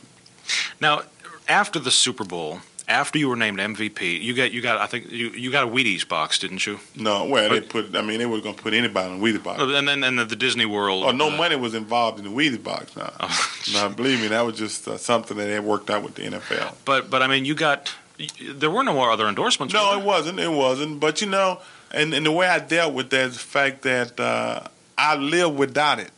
Now, 0.82 1.04
after 1.48 1.78
the 1.78 1.90
Super 1.90 2.24
Bowl, 2.24 2.58
after 2.88 3.18
you 3.18 3.30
were 3.30 3.36
named 3.36 3.58
MVP, 3.58 4.20
you 4.20 4.34
got 4.34 4.52
you 4.52 4.60
got 4.60 4.76
I 4.76 4.86
think 4.86 5.10
you, 5.10 5.30
you 5.30 5.50
got 5.50 5.64
a 5.64 5.66
Wheaties 5.66 6.06
box, 6.06 6.38
didn't 6.38 6.66
you? 6.66 6.78
No, 6.94 7.24
well 7.24 7.48
they 7.48 7.62
put 7.62 7.96
I 7.96 8.02
mean 8.02 8.18
they 8.18 8.26
were 8.26 8.42
going 8.42 8.54
to 8.54 8.62
put 8.62 8.74
anybody 8.74 9.14
in 9.14 9.22
a 9.22 9.24
Wheaties 9.24 9.42
box. 9.42 9.62
And 9.62 9.88
then 9.88 10.04
and 10.04 10.18
the, 10.18 10.26
the 10.26 10.36
Disney 10.36 10.66
World. 10.66 11.04
Oh, 11.04 11.12
no 11.12 11.28
uh, 11.28 11.36
money 11.38 11.56
was 11.56 11.72
involved 11.72 12.18
in 12.18 12.26
the 12.26 12.30
Wheaties 12.30 12.62
box. 12.62 12.94
Now, 12.98 13.14
oh, 13.18 13.94
believe 13.96 14.20
me, 14.20 14.28
that 14.28 14.44
was 14.44 14.58
just 14.58 14.86
uh, 14.86 14.98
something 14.98 15.38
that 15.38 15.46
they 15.46 15.58
worked 15.58 15.88
out 15.88 16.02
with 16.02 16.16
the 16.16 16.24
NFL. 16.24 16.74
But 16.84 17.08
but 17.08 17.22
I 17.22 17.28
mean, 17.28 17.46
you 17.46 17.54
got 17.54 17.94
there 18.40 18.70
were 18.70 18.82
no 18.82 18.94
more 18.94 19.10
other 19.10 19.28
endorsements. 19.28 19.74
No, 19.74 19.98
it 19.98 20.04
wasn't. 20.04 20.40
It 20.40 20.50
wasn't. 20.50 21.00
But 21.00 21.20
you 21.20 21.28
know, 21.28 21.60
and, 21.90 22.12
and 22.14 22.26
the 22.26 22.32
way 22.32 22.46
I 22.46 22.58
dealt 22.58 22.94
with 22.94 23.10
that 23.10 23.26
is 23.28 23.34
the 23.34 23.38
fact 23.38 23.82
that 23.82 24.18
uh, 24.18 24.66
I 24.96 25.16
lived 25.16 25.56
without 25.56 25.98
it. 25.98 26.10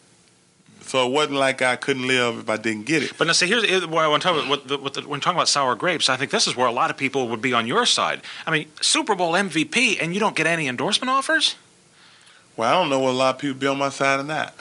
So 0.82 1.06
it 1.06 1.12
wasn't 1.12 1.36
like 1.36 1.62
I 1.62 1.76
couldn't 1.76 2.08
live 2.08 2.38
if 2.40 2.50
I 2.50 2.56
didn't 2.56 2.86
get 2.86 3.04
it. 3.04 3.12
But 3.16 3.28
now, 3.28 3.32
see, 3.32 3.46
here's 3.46 3.86
where 3.86 4.04
I 4.04 4.08
want 4.08 4.22
to 4.22 4.28
talk 4.28 4.36
about. 4.36 4.50
What 4.50 4.66
the, 4.66 4.78
what 4.78 4.94
the, 4.94 5.02
when 5.02 5.20
talking 5.20 5.36
about 5.36 5.48
sour 5.48 5.76
grapes, 5.76 6.08
I 6.08 6.16
think 6.16 6.32
this 6.32 6.48
is 6.48 6.56
where 6.56 6.66
a 6.66 6.72
lot 6.72 6.90
of 6.90 6.96
people 6.96 7.28
would 7.28 7.40
be 7.40 7.52
on 7.52 7.68
your 7.68 7.86
side. 7.86 8.22
I 8.44 8.50
mean, 8.50 8.66
Super 8.80 9.14
Bowl 9.14 9.34
MVP, 9.34 10.02
and 10.02 10.14
you 10.14 10.20
don't 10.20 10.34
get 10.34 10.48
any 10.48 10.66
endorsement 10.66 11.10
offers. 11.10 11.54
Well, 12.56 12.68
I 12.68 12.78
don't 12.78 12.90
know 12.90 12.98
what 12.98 13.10
a 13.10 13.16
lot 13.16 13.34
of 13.36 13.40
people 13.40 13.58
be 13.58 13.66
on 13.66 13.78
my 13.78 13.88
side 13.88 14.20
or 14.20 14.24
not. 14.24 14.60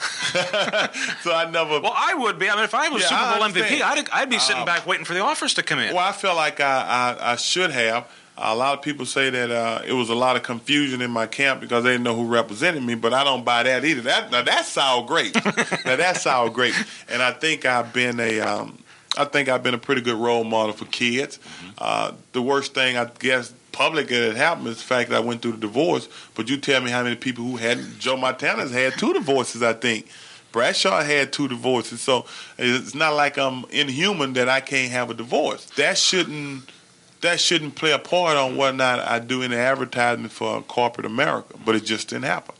so 1.22 1.32
I 1.34 1.50
never. 1.50 1.80
Well, 1.80 1.92
I 1.94 2.14
would 2.14 2.38
be. 2.38 2.48
I 2.48 2.54
mean, 2.54 2.64
if 2.64 2.74
I 2.74 2.88
was 2.88 3.02
yeah, 3.02 3.08
Super 3.08 3.38
Bowl 3.38 3.62
MVP, 3.62 3.82
I'd, 3.82 4.08
I'd 4.10 4.30
be 4.30 4.38
sitting 4.38 4.62
uh, 4.62 4.66
back 4.66 4.86
waiting 4.86 5.04
for 5.04 5.12
the 5.12 5.20
offers 5.20 5.54
to 5.54 5.62
come 5.62 5.78
in. 5.78 5.94
Well, 5.94 6.06
I 6.06 6.12
feel 6.12 6.34
like 6.34 6.60
I, 6.60 7.16
I, 7.18 7.32
I 7.32 7.36
should 7.36 7.70
have. 7.70 8.08
A 8.42 8.56
lot 8.56 8.72
of 8.72 8.82
people 8.82 9.04
say 9.04 9.28
that 9.28 9.50
uh, 9.50 9.82
it 9.84 9.92
was 9.92 10.08
a 10.08 10.14
lot 10.14 10.34
of 10.36 10.42
confusion 10.42 11.02
in 11.02 11.10
my 11.10 11.26
camp 11.26 11.60
because 11.60 11.84
they 11.84 11.90
didn't 11.90 12.04
know 12.04 12.16
who 12.16 12.26
represented 12.26 12.82
me, 12.82 12.94
but 12.94 13.12
I 13.12 13.22
don't 13.22 13.44
buy 13.44 13.64
that 13.64 13.84
either. 13.84 14.00
That 14.00 14.30
now 14.30 14.40
that's 14.40 14.68
sour 14.68 15.04
grape. 15.04 15.34
now 15.84 15.96
that's 15.96 16.22
sour 16.22 16.48
grape, 16.48 16.74
and 17.10 17.20
I 17.22 17.32
think 17.32 17.66
I've 17.66 17.92
been 17.92 18.18
a. 18.18 18.40
Um, 18.40 18.78
I 19.18 19.24
think 19.24 19.48
I've 19.48 19.62
been 19.62 19.74
a 19.74 19.78
pretty 19.78 20.00
good 20.00 20.16
role 20.16 20.44
model 20.44 20.72
for 20.72 20.86
kids. 20.86 21.38
Mm-hmm. 21.38 21.70
Uh, 21.76 22.12
the 22.32 22.40
worst 22.40 22.72
thing 22.72 22.96
I 22.96 23.10
guess 23.18 23.52
public 23.72 24.08
that 24.08 24.30
it 24.30 24.36
happened 24.36 24.68
is 24.68 24.78
the 24.78 24.84
fact 24.84 25.10
that 25.10 25.16
I 25.16 25.20
went 25.20 25.42
through 25.42 25.52
the 25.52 25.58
divorce. 25.58 26.08
But 26.34 26.48
you 26.48 26.56
tell 26.56 26.80
me 26.80 26.90
how 26.90 27.02
many 27.02 27.16
people 27.16 27.44
who 27.44 27.56
had 27.56 27.78
Joe 27.98 28.16
Montana's 28.16 28.72
had 28.72 28.98
two 28.98 29.12
divorces. 29.12 29.62
I 29.62 29.72
think 29.72 30.08
Bradshaw 30.52 31.02
had 31.02 31.32
two 31.32 31.48
divorces, 31.48 32.00
so 32.00 32.26
it's 32.58 32.94
not 32.94 33.14
like 33.14 33.38
I'm 33.38 33.64
inhuman 33.70 34.32
that 34.34 34.48
I 34.48 34.60
can't 34.60 34.90
have 34.92 35.10
a 35.10 35.14
divorce. 35.14 35.66
That 35.76 35.96
shouldn't 35.96 36.70
that 37.20 37.38
shouldn't 37.38 37.74
play 37.74 37.92
a 37.92 37.98
part 37.98 38.36
on 38.36 38.56
whether 38.56 38.74
or 38.74 38.78
not 38.78 38.98
I 39.00 39.18
do 39.18 39.42
any 39.42 39.56
advertising 39.56 40.28
for 40.28 40.62
corporate 40.62 41.06
America. 41.06 41.54
But 41.64 41.76
it 41.76 41.84
just 41.84 42.08
didn't 42.08 42.24
happen. 42.24 42.54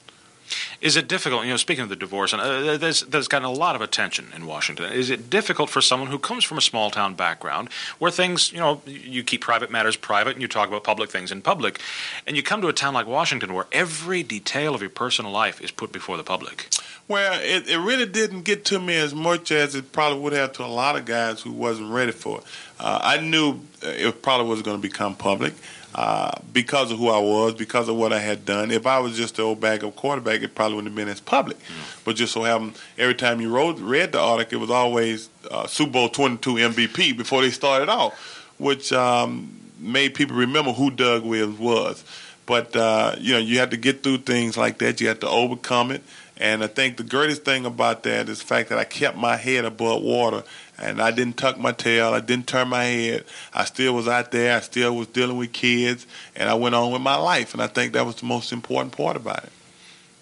Is 0.80 0.96
it 0.96 1.08
difficult? 1.08 1.44
You 1.44 1.50
know, 1.50 1.56
speaking 1.58 1.82
of 1.82 1.90
the 1.90 1.96
divorce, 1.96 2.32
and 2.32 2.40
uh, 2.40 2.78
there's 2.78 3.02
there's 3.02 3.28
gotten 3.28 3.44
a 3.44 3.52
lot 3.52 3.76
of 3.76 3.82
attention 3.82 4.28
in 4.34 4.46
Washington. 4.46 4.90
Is 4.92 5.10
it 5.10 5.28
difficult 5.28 5.68
for 5.68 5.82
someone 5.82 6.08
who 6.08 6.18
comes 6.18 6.42
from 6.42 6.56
a 6.56 6.62
small 6.62 6.90
town 6.90 7.14
background, 7.14 7.68
where 7.98 8.10
things, 8.10 8.50
you 8.50 8.58
know, 8.58 8.80
you 8.86 9.22
keep 9.22 9.42
private 9.42 9.70
matters 9.70 9.96
private, 9.96 10.32
and 10.32 10.42
you 10.42 10.48
talk 10.48 10.68
about 10.68 10.82
public 10.84 11.10
things 11.10 11.30
in 11.30 11.42
public, 11.42 11.80
and 12.26 12.34
you 12.34 12.42
come 12.42 12.62
to 12.62 12.68
a 12.68 12.72
town 12.72 12.94
like 12.94 13.06
Washington, 13.06 13.52
where 13.52 13.66
every 13.72 14.22
detail 14.22 14.74
of 14.74 14.80
your 14.80 14.90
personal 14.90 15.30
life 15.30 15.60
is 15.60 15.70
put 15.70 15.92
before 15.92 16.16
the 16.16 16.24
public? 16.24 16.68
Well, 17.08 17.38
it, 17.42 17.68
it 17.68 17.78
really 17.78 18.06
didn't 18.06 18.42
get 18.42 18.64
to 18.66 18.78
me 18.78 18.96
as 18.96 19.14
much 19.14 19.50
as 19.50 19.74
it 19.74 19.92
probably 19.92 20.20
would 20.20 20.32
have 20.32 20.52
to 20.54 20.64
a 20.64 20.66
lot 20.66 20.96
of 20.96 21.04
guys 21.04 21.42
who 21.42 21.50
wasn't 21.50 21.90
ready 21.90 22.12
for 22.12 22.38
it. 22.38 22.44
Uh, 22.78 23.00
I 23.02 23.18
knew 23.18 23.60
it 23.82 24.22
probably 24.22 24.46
was 24.46 24.62
going 24.62 24.76
to 24.76 24.82
become 24.82 25.14
public. 25.16 25.52
Uh, 25.92 26.30
because 26.52 26.92
of 26.92 26.98
who 26.98 27.08
I 27.08 27.18
was, 27.18 27.54
because 27.54 27.88
of 27.88 27.96
what 27.96 28.12
I 28.12 28.20
had 28.20 28.44
done. 28.44 28.70
If 28.70 28.86
I 28.86 29.00
was 29.00 29.16
just 29.16 29.38
an 29.40 29.44
old 29.44 29.60
backup 29.60 29.96
quarterback, 29.96 30.40
it 30.40 30.54
probably 30.54 30.76
wouldn't 30.76 30.92
have 30.92 30.96
been 30.96 31.08
as 31.08 31.18
public. 31.18 31.58
Mm. 31.58 32.04
But 32.04 32.14
just 32.14 32.32
so 32.32 32.44
happened, 32.44 32.78
every 32.96 33.16
time 33.16 33.40
you 33.40 33.50
wrote, 33.50 33.76
read 33.80 34.12
the 34.12 34.20
article, 34.20 34.58
it 34.58 34.60
was 34.60 34.70
always 34.70 35.30
uh, 35.50 35.66
Super 35.66 35.90
Bowl 35.90 36.08
22 36.08 36.54
MVP 36.54 37.16
before 37.16 37.42
they 37.42 37.50
started 37.50 37.88
off, 37.88 38.14
which 38.58 38.92
um, 38.92 39.52
made 39.80 40.14
people 40.14 40.36
remember 40.36 40.72
who 40.72 40.92
Doug 40.92 41.24
Williams 41.24 41.58
was. 41.58 42.04
But, 42.46 42.74
uh, 42.76 43.16
you 43.18 43.32
know, 43.32 43.40
you 43.40 43.58
had 43.58 43.72
to 43.72 43.76
get 43.76 44.04
through 44.04 44.18
things 44.18 44.56
like 44.56 44.78
that. 44.78 45.00
You 45.00 45.08
had 45.08 45.20
to 45.22 45.28
overcome 45.28 45.90
it. 45.90 46.02
And 46.40 46.64
I 46.64 46.68
think 46.68 46.96
the 46.96 47.04
greatest 47.04 47.44
thing 47.44 47.66
about 47.66 48.02
that 48.04 48.30
is 48.30 48.38
the 48.38 48.46
fact 48.46 48.70
that 48.70 48.78
I 48.78 48.84
kept 48.84 49.16
my 49.16 49.36
head 49.36 49.66
above 49.66 50.02
water 50.02 50.42
and 50.78 51.00
I 51.00 51.10
didn't 51.10 51.36
tuck 51.36 51.58
my 51.58 51.72
tail. 51.72 52.14
I 52.14 52.20
didn't 52.20 52.46
turn 52.46 52.68
my 52.68 52.84
head. 52.84 53.24
I 53.52 53.66
still 53.66 53.94
was 53.94 54.08
out 54.08 54.32
there. 54.32 54.56
I 54.56 54.60
still 54.60 54.96
was 54.96 55.08
dealing 55.08 55.36
with 55.36 55.52
kids, 55.52 56.06
and 56.34 56.48
I 56.48 56.54
went 56.54 56.74
on 56.74 56.90
with 56.90 57.02
my 57.02 57.16
life. 57.16 57.52
And 57.52 57.62
I 57.62 57.66
think 57.66 57.92
that 57.92 58.06
was 58.06 58.16
the 58.16 58.24
most 58.24 58.52
important 58.52 58.96
part 58.96 59.16
about 59.16 59.44
it. 59.44 59.52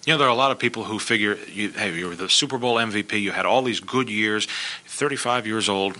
You 0.05 0.13
know, 0.13 0.17
there 0.17 0.27
are 0.27 0.31
a 0.31 0.35
lot 0.35 0.51
of 0.51 0.59
people 0.59 0.83
who 0.83 0.99
figure, 0.99 1.37
you, 1.47 1.69
hey, 1.69 1.97
you 1.97 2.07
were 2.07 2.15
the 2.15 2.27
Super 2.27 2.57
Bowl 2.57 2.75
MVP. 2.75 3.21
You 3.21 3.31
had 3.31 3.45
all 3.45 3.61
these 3.61 3.79
good 3.79 4.09
years. 4.09 4.47
35 4.87 5.47
years 5.47 5.69
old. 5.69 5.97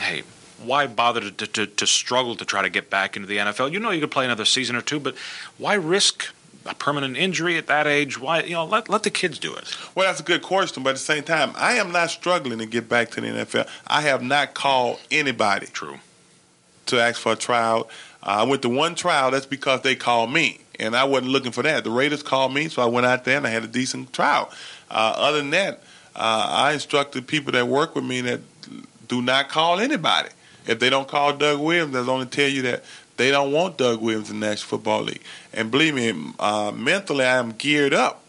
Hey, 0.00 0.24
why 0.64 0.88
bother 0.88 1.30
to, 1.30 1.46
to, 1.46 1.66
to 1.66 1.86
struggle 1.86 2.34
to 2.34 2.44
try 2.44 2.62
to 2.62 2.70
get 2.70 2.90
back 2.90 3.16
into 3.16 3.28
the 3.28 3.36
NFL? 3.36 3.70
You 3.70 3.78
know 3.78 3.90
you 3.90 4.00
could 4.00 4.10
play 4.10 4.24
another 4.24 4.44
season 4.44 4.74
or 4.74 4.82
two, 4.82 4.98
but 4.98 5.16
why 5.58 5.74
risk 5.74 6.32
a 6.66 6.74
permanent 6.74 7.16
injury 7.16 7.56
at 7.56 7.66
that 7.66 7.86
age? 7.86 8.18
Why 8.18 8.42
you 8.42 8.54
know 8.54 8.64
let 8.64 8.88
let 8.88 9.02
the 9.02 9.10
kids 9.10 9.38
do 9.38 9.54
it? 9.54 9.74
Well, 9.94 10.06
that's 10.06 10.20
a 10.20 10.24
good 10.24 10.42
question, 10.42 10.82
but 10.82 10.90
at 10.90 10.96
the 10.96 10.98
same 10.98 11.22
time, 11.22 11.52
I 11.56 11.74
am 11.74 11.92
not 11.92 12.10
struggling 12.10 12.58
to 12.58 12.66
get 12.66 12.88
back 12.88 13.10
to 13.12 13.20
the 13.20 13.28
NFL. 13.28 13.68
I 13.86 14.02
have 14.02 14.22
not 14.22 14.54
called 14.54 15.00
anybody. 15.10 15.66
True. 15.66 15.98
To 16.86 17.00
ask 17.00 17.20
for 17.20 17.32
a 17.32 17.36
trial, 17.36 17.88
uh, 18.22 18.26
I 18.26 18.42
went 18.42 18.62
to 18.62 18.68
one 18.68 18.94
trial. 18.94 19.30
That's 19.30 19.46
because 19.46 19.82
they 19.82 19.94
called 19.94 20.32
me, 20.32 20.60
and 20.78 20.96
I 20.96 21.04
wasn't 21.04 21.30
looking 21.30 21.52
for 21.52 21.62
that. 21.62 21.84
The 21.84 21.90
Raiders 21.90 22.22
called 22.22 22.52
me, 22.52 22.68
so 22.68 22.82
I 22.82 22.86
went 22.86 23.06
out 23.06 23.24
there 23.24 23.36
and 23.36 23.46
I 23.46 23.50
had 23.50 23.64
a 23.64 23.68
decent 23.68 24.12
trial. 24.12 24.50
Uh, 24.90 25.14
other 25.16 25.38
than 25.38 25.50
that, 25.50 25.82
uh, 26.16 26.46
I 26.50 26.72
instructed 26.72 27.26
people 27.26 27.52
that 27.52 27.68
work 27.68 27.94
with 27.94 28.04
me 28.04 28.20
that 28.22 28.40
do 29.08 29.22
not 29.22 29.48
call 29.48 29.78
anybody. 29.78 30.30
If 30.66 30.78
they 30.78 30.90
don't 30.90 31.08
call 31.08 31.32
Doug 31.32 31.60
Williams, 31.60 31.92
that's 31.92 32.08
only 32.08 32.26
tell 32.26 32.48
you 32.48 32.62
that 32.62 32.84
they 33.20 33.30
don't 33.30 33.52
want 33.52 33.76
Doug 33.76 34.00
Williams 34.00 34.30
in 34.30 34.40
the 34.40 34.46
National 34.46 34.78
Football 34.78 35.02
League. 35.02 35.20
And 35.52 35.70
believe 35.70 35.94
me, 35.94 36.32
uh, 36.38 36.72
mentally, 36.74 37.24
I 37.24 37.36
am 37.36 37.52
geared 37.52 37.92
up 37.92 38.22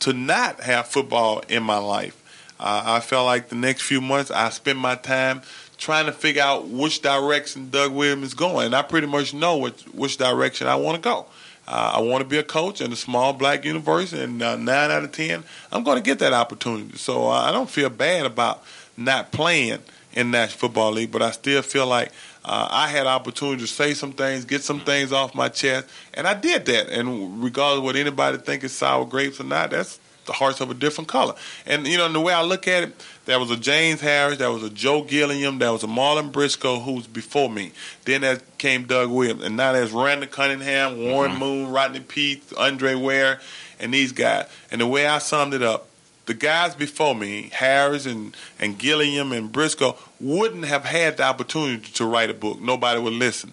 to 0.00 0.12
not 0.12 0.60
have 0.60 0.86
football 0.86 1.40
in 1.48 1.64
my 1.64 1.78
life. 1.78 2.22
Uh, 2.60 2.82
I 2.86 3.00
felt 3.00 3.26
like 3.26 3.48
the 3.48 3.56
next 3.56 3.82
few 3.82 4.00
months 4.00 4.30
I 4.30 4.50
spend 4.50 4.78
my 4.78 4.94
time 4.94 5.42
trying 5.76 6.06
to 6.06 6.12
figure 6.12 6.42
out 6.42 6.68
which 6.68 7.02
direction 7.02 7.70
Doug 7.70 7.92
Williams 7.92 8.28
is 8.28 8.34
going. 8.34 8.66
And 8.66 8.76
I 8.76 8.82
pretty 8.82 9.08
much 9.08 9.34
know 9.34 9.58
which, 9.58 9.82
which 9.86 10.18
direction 10.18 10.68
I 10.68 10.76
want 10.76 10.94
to 10.96 11.02
go. 11.02 11.26
Uh, 11.66 11.94
I 11.96 12.00
want 12.00 12.22
to 12.22 12.28
be 12.28 12.38
a 12.38 12.44
coach 12.44 12.80
in 12.80 12.92
a 12.92 12.96
small 12.96 13.32
black 13.32 13.64
university, 13.64 14.22
and 14.22 14.40
uh, 14.40 14.54
nine 14.54 14.92
out 14.92 15.02
of 15.02 15.10
ten, 15.10 15.42
I'm 15.72 15.82
going 15.82 15.96
to 15.96 16.02
get 16.02 16.20
that 16.20 16.32
opportunity. 16.32 16.96
So 16.96 17.26
uh, 17.26 17.40
I 17.40 17.50
don't 17.50 17.68
feel 17.68 17.90
bad 17.90 18.24
about 18.24 18.62
not 18.96 19.32
playing 19.32 19.80
in 20.16 20.30
National 20.30 20.58
Football 20.58 20.92
League, 20.92 21.12
but 21.12 21.22
I 21.22 21.30
still 21.30 21.62
feel 21.62 21.86
like 21.86 22.10
uh, 22.44 22.66
I 22.70 22.88
had 22.88 23.06
opportunity 23.06 23.60
to 23.60 23.66
say 23.66 23.94
some 23.94 24.12
things, 24.12 24.44
get 24.44 24.62
some 24.62 24.80
things 24.80 25.12
off 25.12 25.34
my 25.34 25.48
chest, 25.48 25.86
and 26.14 26.26
I 26.26 26.34
did 26.34 26.64
that. 26.66 26.88
And 26.88 27.44
regardless 27.44 27.78
of 27.78 27.84
what 27.84 27.96
anybody 27.96 28.38
think 28.38 28.64
is 28.64 28.72
sour 28.72 29.04
grapes 29.04 29.38
or 29.38 29.44
not, 29.44 29.70
that's 29.70 30.00
the 30.24 30.32
hearts 30.32 30.60
of 30.60 30.70
a 30.70 30.74
different 30.74 31.08
color. 31.08 31.34
And 31.66 31.86
you 31.86 31.98
know, 31.98 32.10
the 32.10 32.20
way 32.20 32.32
I 32.32 32.42
look 32.42 32.66
at 32.66 32.82
it, 32.84 33.04
there 33.26 33.38
was 33.38 33.50
a 33.50 33.56
James 33.56 34.00
Harris, 34.00 34.38
there 34.38 34.50
was 34.50 34.62
a 34.62 34.70
Joe 34.70 35.02
Gilliam, 35.02 35.58
there 35.58 35.72
was 35.72 35.82
a 35.82 35.86
Marlin 35.86 36.30
Briscoe 36.30 36.80
who's 36.80 37.06
before 37.06 37.50
me. 37.50 37.72
Then 38.06 38.22
there 38.22 38.40
came 38.56 38.84
Doug 38.84 39.10
Williams, 39.10 39.44
and 39.44 39.56
now 39.56 39.72
there's 39.74 39.92
Randall 39.92 40.28
Cunningham, 40.28 40.98
Warren 40.98 41.32
mm-hmm. 41.32 41.40
Moon, 41.40 41.70
Rodney 41.70 42.00
Peete, 42.00 42.42
Andre 42.56 42.94
Ware, 42.94 43.40
and 43.78 43.92
these 43.92 44.12
guys. 44.12 44.48
And 44.70 44.80
the 44.80 44.86
way 44.86 45.06
I 45.06 45.18
summed 45.18 45.52
it 45.52 45.62
up, 45.62 45.88
the 46.26 46.34
guys 46.34 46.74
before 46.74 47.14
me, 47.14 47.50
Harris 47.52 48.04
and, 48.04 48.36
and 48.58 48.78
Gilliam 48.78 49.32
and 49.32 49.50
Briscoe, 49.50 49.96
wouldn't 50.20 50.64
have 50.66 50.84
had 50.84 51.16
the 51.16 51.22
opportunity 51.22 51.90
to 51.92 52.04
write 52.04 52.30
a 52.30 52.34
book. 52.34 52.60
Nobody 52.60 53.00
would 53.00 53.14
listen. 53.14 53.52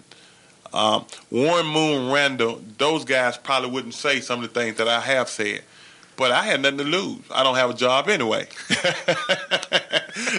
Um, 0.73 1.05
Warren 1.29 1.67
Moon, 1.67 2.11
Randall, 2.11 2.61
those 2.79 3.05
guys 3.05 3.37
probably 3.37 3.69
wouldn't 3.69 3.93
say 3.93 4.19
some 4.19 4.43
of 4.43 4.51
the 4.51 4.59
things 4.59 4.77
that 4.77 4.87
I 4.87 4.99
have 4.99 5.29
said. 5.29 5.61
But 6.15 6.31
I 6.31 6.43
had 6.43 6.61
nothing 6.61 6.79
to 6.79 6.83
lose. 6.83 7.21
I 7.31 7.43
don't 7.43 7.55
have 7.55 7.69
a 7.69 7.73
job 7.73 8.07
anyway. 8.07 8.47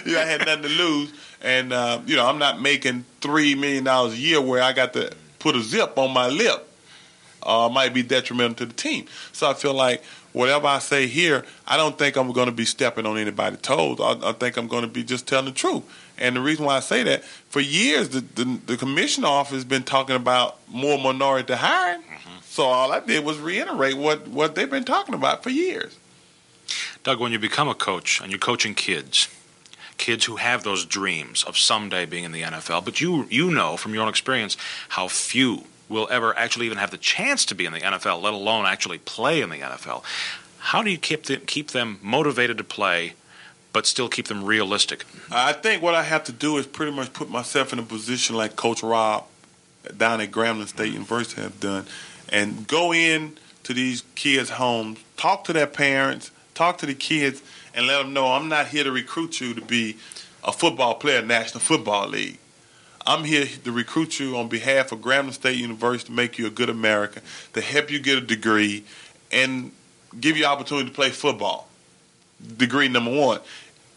you 0.05 0.17
I 0.17 0.25
had 0.25 0.45
nothing 0.45 0.63
to 0.63 0.69
lose. 0.69 1.13
And, 1.41 1.73
uh, 1.73 2.01
you 2.05 2.15
know, 2.15 2.25
I'm 2.25 2.39
not 2.39 2.61
making 2.61 3.05
$3 3.21 3.57
million 3.57 3.87
a 3.87 4.09
year 4.09 4.41
where 4.41 4.61
I 4.61 4.73
got 4.73 4.93
to 4.93 5.11
put 5.39 5.55
a 5.55 5.61
zip 5.61 5.97
on 5.97 6.11
my 6.11 6.27
lip. 6.27 6.67
Uh, 7.43 7.69
might 7.69 7.93
be 7.93 8.01
detrimental 8.01 8.55
to 8.55 8.65
the 8.65 8.73
team. 8.73 9.05
So 9.31 9.47
I 9.47 9.53
feel 9.53 9.73
like 9.73 10.01
whatever 10.35 10.67
I 10.67 10.79
say 10.79 11.07
here, 11.07 11.45
I 11.65 11.77
don't 11.77 11.97
think 11.97 12.17
I'm 12.17 12.31
going 12.33 12.47
to 12.47 12.51
be 12.51 12.65
stepping 12.65 13.05
on 13.05 13.17
anybody's 13.17 13.61
toes. 13.61 13.99
I, 14.01 14.29
I 14.29 14.31
think 14.33 14.57
I'm 14.57 14.67
going 14.67 14.81
to 14.81 14.89
be 14.89 15.03
just 15.03 15.27
telling 15.27 15.45
the 15.45 15.51
truth. 15.51 15.83
And 16.17 16.35
the 16.35 16.41
reason 16.41 16.65
why 16.65 16.75
I 16.75 16.81
say 16.81 17.03
that, 17.03 17.23
for 17.23 17.61
years, 17.61 18.09
the, 18.09 18.19
the, 18.19 18.59
the 18.65 18.77
commissioner 18.77 19.27
office 19.27 19.53
has 19.53 19.65
been 19.65 19.83
talking 19.83 20.15
about 20.15 20.59
more 20.67 20.97
minority 20.97 21.53
hiring. 21.53 22.01
Mm-hmm. 22.01 22.37
So 22.41 22.65
all 22.65 22.91
I 22.91 22.99
did 22.99 23.23
was 23.23 23.39
reiterate 23.39 23.95
what, 23.95 24.27
what 24.27 24.55
they've 24.55 24.69
been 24.69 24.83
talking 24.83 25.15
about 25.15 25.41
for 25.41 25.51
years. 25.51 25.97
Doug, 27.03 27.19
when 27.19 27.31
you 27.31 27.39
become 27.39 27.69
a 27.69 27.75
coach 27.75 28.19
and 28.19 28.29
you're 28.29 28.39
coaching 28.39 28.75
kids, 28.75 29.29
kids 29.97 30.25
who 30.25 30.35
have 30.35 30.63
those 30.63 30.85
dreams 30.85 31.43
of 31.43 31.57
someday 31.57 32.05
being 32.05 32.25
in 32.25 32.33
the 32.33 32.41
NFL, 32.41 32.83
but 32.83 32.99
you 32.99 33.25
you 33.29 33.51
know 33.51 33.77
from 33.77 33.93
your 33.93 34.03
own 34.03 34.09
experience 34.09 34.57
how 34.89 35.07
few 35.07 35.63
will 35.89 36.07
ever 36.09 36.37
actually 36.37 36.65
even 36.65 36.77
have 36.77 36.91
the 36.91 36.97
chance 36.97 37.45
to 37.45 37.55
be 37.55 37.65
in 37.65 37.73
the 37.73 37.79
NFL, 37.79 38.21
let 38.21 38.33
alone 38.33 38.65
actually 38.65 38.97
play 38.99 39.41
in 39.41 39.49
the 39.49 39.57
NFL. 39.57 40.03
How 40.59 40.81
do 40.81 40.89
you 40.89 40.97
keep 40.97 41.23
them, 41.23 41.41
keep 41.45 41.71
them 41.71 41.99
motivated 42.01 42.57
to 42.57 42.63
play, 42.63 43.13
but 43.71 43.85
still 43.85 44.09
keep 44.09 44.27
them 44.27 44.43
realistic? 44.43 45.05
I 45.31 45.53
think 45.53 45.81
what 45.83 45.93
I 45.93 46.03
have 46.03 46.23
to 46.25 46.31
do 46.31 46.57
is 46.57 46.65
pretty 46.65 46.91
much 46.91 47.13
put 47.13 47.29
myself 47.29 47.71
in 47.71 47.79
a 47.79 47.83
position 47.83 48.35
like 48.35 48.55
Coach 48.55 48.81
Rob 48.81 49.25
down 49.95 50.21
at 50.21 50.31
Grambling 50.31 50.67
State 50.67 50.93
University 50.93 51.41
have 51.41 51.59
done, 51.59 51.85
and 52.29 52.67
go 52.67 52.93
in 52.93 53.37
to 53.63 53.73
these 53.73 54.03
kids' 54.15 54.51
homes, 54.51 54.99
talk 55.17 55.43
to 55.45 55.53
their 55.53 55.67
parents, 55.67 56.31
talk 56.53 56.77
to 56.79 56.85
the 56.85 56.95
kids, 56.95 57.43
and 57.73 57.87
let 57.87 57.99
them 58.01 58.13
know 58.13 58.31
I'm 58.31 58.49
not 58.49 58.67
here 58.67 58.83
to 58.83 58.91
recruit 58.91 59.41
you 59.41 59.53
to 59.53 59.61
be 59.61 59.97
a 60.43 60.51
football 60.51 60.95
player 60.95 61.21
National 61.21 61.59
Football 61.59 62.09
League. 62.09 62.39
I'm 63.07 63.23
here 63.23 63.45
to 63.63 63.71
recruit 63.71 64.19
you 64.19 64.35
on 64.37 64.47
behalf 64.47 64.91
of 64.91 64.99
Grambling 64.99 65.33
State 65.33 65.57
University 65.57 66.07
to 66.07 66.11
make 66.11 66.39
you 66.39 66.47
a 66.47 66.49
good 66.49 66.69
American, 66.69 67.21
to 67.53 67.61
help 67.61 67.91
you 67.91 67.99
get 67.99 68.17
a 68.17 68.21
degree, 68.21 68.83
and 69.31 69.71
give 70.19 70.37
you 70.37 70.45
opportunity 70.45 70.89
to 70.89 70.95
play 70.95 71.11
football. 71.11 71.67
Degree 72.57 72.87
number 72.87 73.11
one. 73.11 73.41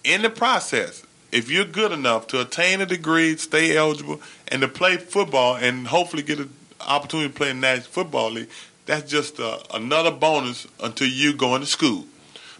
In 0.04 0.22
the 0.22 0.30
process, 0.30 1.04
if 1.32 1.50
you're 1.50 1.64
good 1.64 1.90
enough 1.90 2.26
to 2.28 2.40
attain 2.40 2.82
a 2.82 2.86
degree, 2.86 3.36
stay 3.36 3.76
eligible, 3.76 4.20
and 4.48 4.60
to 4.60 4.68
play 4.68 4.98
football, 4.98 5.56
and 5.56 5.86
hopefully 5.86 6.22
get 6.22 6.38
an 6.38 6.52
opportunity 6.86 7.30
to 7.30 7.34
play 7.34 7.50
in 7.50 7.60
the 7.60 7.66
National 7.66 7.90
Football 7.90 8.32
League, 8.32 8.50
that's 8.84 9.10
just 9.10 9.40
uh, 9.40 9.58
another 9.72 10.10
bonus 10.10 10.66
until 10.82 11.08
you 11.08 11.34
go 11.34 11.54
into 11.54 11.66
school. 11.66 12.04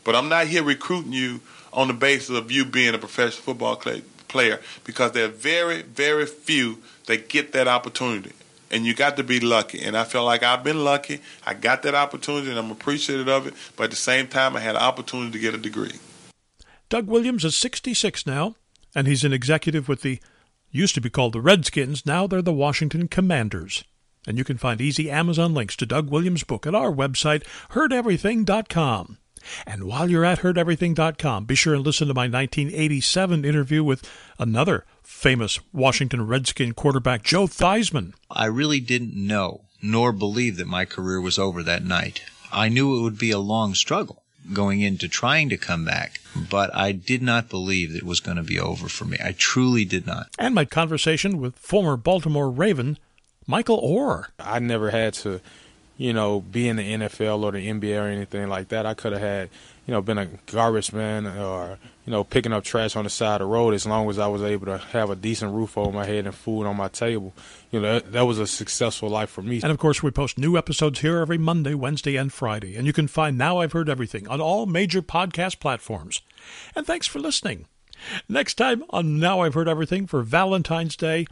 But 0.03 0.15
I'm 0.15 0.31
not 0.31 0.47
here 0.47 0.63
recruiting 0.63 1.13
you 1.13 1.41
on 1.75 1.89
the 1.89 1.95
basis 1.95 2.31
of 2.31 2.51
you 2.51 2.65
being 2.65 2.95
a 2.95 2.99
professional 2.99 3.43
football 3.43 3.77
player 3.77 4.03
player 4.29 4.61
because 4.85 5.13
there 5.13 5.25
are 5.25 5.29
very, 5.29 5.83
very 5.83 6.27
few 6.27 6.79
that 7.07 7.29
get 7.29 7.53
that 7.53 7.67
opportunity. 7.69 8.33
and 8.71 8.85
you 8.85 8.95
got 8.95 9.17
to 9.17 9.25
be 9.25 9.41
lucky. 9.41 9.83
And 9.83 9.97
I 9.97 10.05
feel 10.05 10.25
like 10.25 10.43
I've 10.43 10.63
been 10.63 10.85
lucky. 10.85 11.21
I 11.47 11.55
got 11.55 11.83
that 11.83 11.95
opportunity, 11.95 12.51
and 12.51 12.59
I'm 12.59 12.71
appreciative 12.71 13.27
of 13.27 13.47
it. 13.47 13.55
But 13.77 13.85
at 13.85 13.91
the 13.91 13.97
same 13.97 14.29
time, 14.29 14.57
I 14.57 14.61
had 14.61 14.77
an 14.77 14.83
opportunity 14.83 15.33
to 15.33 15.39
get 15.39 15.55
a 15.55 15.59
degree. 15.59 15.99
Doug 16.91 17.07
Williams 17.07 17.45
is 17.45 17.57
66 17.57 18.27
now, 18.27 18.57
and 18.95 19.07
he's 19.07 19.25
an 19.25 19.33
executive 19.33 19.89
with 19.89 20.03
the 20.03 20.21
used 20.71 20.95
to 20.95 21.01
be 21.01 21.11
called 21.11 21.33
the 21.33 21.41
Redskins. 21.41 22.05
Now 22.05 22.27
they're 22.27 22.43
the 22.43 22.53
Washington 22.53 23.09
Commanders. 23.09 23.85
And 24.27 24.37
you 24.37 24.45
can 24.45 24.59
find 24.59 24.81
easy 24.81 25.11
Amazon 25.11 25.55
links 25.55 25.77
to 25.77 25.87
Doug 25.87 26.11
Williams' 26.11 26.45
book 26.45 26.67
at 26.67 26.75
our 26.75 26.93
website, 26.93 27.45
heardeverything.com. 27.71 29.17
And 29.67 29.85
while 29.85 30.11
you're 30.11 30.25
at 30.25 30.41
heardeverything.com, 30.41 31.45
be 31.45 31.55
sure 31.55 31.75
and 31.75 31.85
listen 31.85 32.09
to 32.09 32.15
my 32.15 32.29
1987 32.29 33.45
interview 33.45 33.85
with 33.85 34.09
another 34.39 34.85
famous 35.03 35.59
Washington 35.73 36.27
Redskin 36.27 36.75
quarterback, 36.75 37.23
Joe 37.23 37.47
Theismann. 37.47 38.15
I 38.31 38.47
really 38.47 38.81
didn't 38.81 39.15
know 39.15 39.63
nor 39.83 40.13
believe 40.13 40.57
that 40.57 40.67
my 40.67 40.85
career 40.85 41.21
was 41.21 41.39
over 41.39 41.63
that 41.63 41.85
night. 41.85 42.23
I 42.53 42.69
knew 42.69 42.99
it 42.99 43.03
would 43.03 43.19
be 43.19 43.31
a 43.31 43.39
long 43.39 43.75
struggle 43.75 44.23
going 44.53 44.81
into 44.81 45.09
trying 45.09 45.49
to 45.51 45.59
come 45.59 45.85
back, 45.85 46.21
but 46.35 46.75
I 46.75 46.93
did 46.93 47.23
not 47.23 47.51
believe 47.51 47.93
that 47.93 47.99
it 47.99 48.07
was 48.07 48.21
going 48.21 48.39
to 48.39 48.43
be 48.43 48.59
over 48.59 48.89
for 48.89 49.05
me. 49.05 49.19
I 49.23 49.33
truly 49.37 49.85
did 49.85 50.07
not. 50.07 50.29
And 50.39 50.55
my 50.55 50.65
conversation 50.65 51.39
with 51.39 51.57
former 51.57 51.97
Baltimore 51.97 52.51
Raven, 52.51 52.99
Michael 53.47 53.81
Oher. 53.83 54.29
I 54.39 54.59
never 54.59 54.91
had 54.91 55.15
to, 55.15 55.41
you 55.99 56.13
know, 56.13 56.41
be 56.41 56.69
in 56.69 56.77
the 56.77 56.95
NFL 56.95 57.43
or 57.43 57.51
the 57.51 57.69
NBA 57.69 58.01
or 58.01 58.07
anything 58.07 58.49
like 58.49 58.69
that. 58.69 58.87
I 58.87 58.95
could 58.95 59.13
have 59.13 59.21
had, 59.21 59.51
you 59.85 59.93
know, 59.93 60.01
been 60.01 60.17
a 60.17 60.27
garbage 60.47 60.93
man 60.93 61.27
or, 61.27 61.77
you 62.07 62.13
know, 62.13 62.23
picking 62.23 62.53
up 62.53 62.63
trash 62.63 62.95
on 62.95 63.03
the 63.03 63.11
side 63.11 63.41
of 63.41 63.49
the 63.49 63.53
road 63.53 63.75
as 63.75 63.85
long 63.85 64.09
as 64.09 64.17
I 64.17 64.29
was 64.29 64.41
able 64.41 64.67
to 64.67 64.79
have 64.79 65.11
a 65.11 65.17
decent 65.17 65.53
roof 65.53 65.77
over 65.77 65.91
my 65.91 66.07
head 66.07 66.25
and 66.25 66.35
food 66.35 66.67
on 66.67 66.77
my 66.77 66.87
table. 66.87 67.35
You 67.73 67.81
know, 67.81 67.95
that, 67.95 68.13
that 68.13 68.23
was 68.23 68.39
a 68.39 68.47
successful 68.47 69.09
life 69.09 69.29
for 69.29 69.43
me. 69.43 69.61
And 69.61 69.73
of 69.73 69.79
course, 69.79 70.01
we 70.01 70.13
post 70.13 70.39
new 70.39 70.57
episodes 70.57 71.01
here 71.01 71.19
every 71.19 71.37
Monday, 71.37 71.75
Wednesday, 71.75 72.15
and 72.15 72.33
Friday. 72.33 72.77
And 72.77 72.87
you 72.87 72.93
can 72.93 73.09
find 73.09 73.37
Now 73.37 73.59
I've 73.59 73.73
Heard 73.73 73.89
Everything 73.89 74.29
on 74.29 74.41
all 74.41 74.67
major 74.67 75.03
podcast 75.03 75.59
platforms. 75.59 76.23
And 76.77 76.87
thanks 76.87 77.09
for 77.09 77.19
listening. 77.19 77.67
Next 78.29 78.55
time 78.55 78.85
on 78.91 79.19
Now 79.19 79.41
I've 79.41 79.55
Heard 79.55 79.69
Everything 79.69 80.07
for 80.07 80.23
Valentine's 80.23 80.95
Day, 80.95 81.27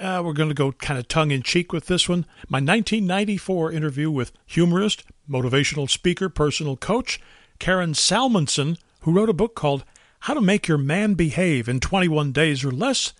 uh, 0.00 0.22
we're 0.24 0.32
going 0.32 0.48
to 0.48 0.54
go 0.54 0.72
kind 0.72 0.98
of 0.98 1.08
tongue 1.08 1.30
in 1.30 1.42
cheek 1.42 1.72
with 1.72 1.86
this 1.86 2.08
one. 2.08 2.24
My 2.48 2.58
1994 2.58 3.72
interview 3.72 4.10
with 4.10 4.32
humorist, 4.46 5.04
motivational 5.28 5.88
speaker, 5.90 6.28
personal 6.28 6.76
coach, 6.76 7.20
Karen 7.58 7.92
Salmansohn, 7.92 8.78
who 9.00 9.12
wrote 9.12 9.28
a 9.28 9.34
book 9.34 9.54
called 9.54 9.84
How 10.20 10.34
to 10.34 10.40
Make 10.40 10.68
Your 10.68 10.78
Man 10.78 11.14
Behave 11.14 11.68
in 11.68 11.80
21 11.80 12.32
Days 12.32 12.64
or 12.64 12.70
Less 12.70 13.12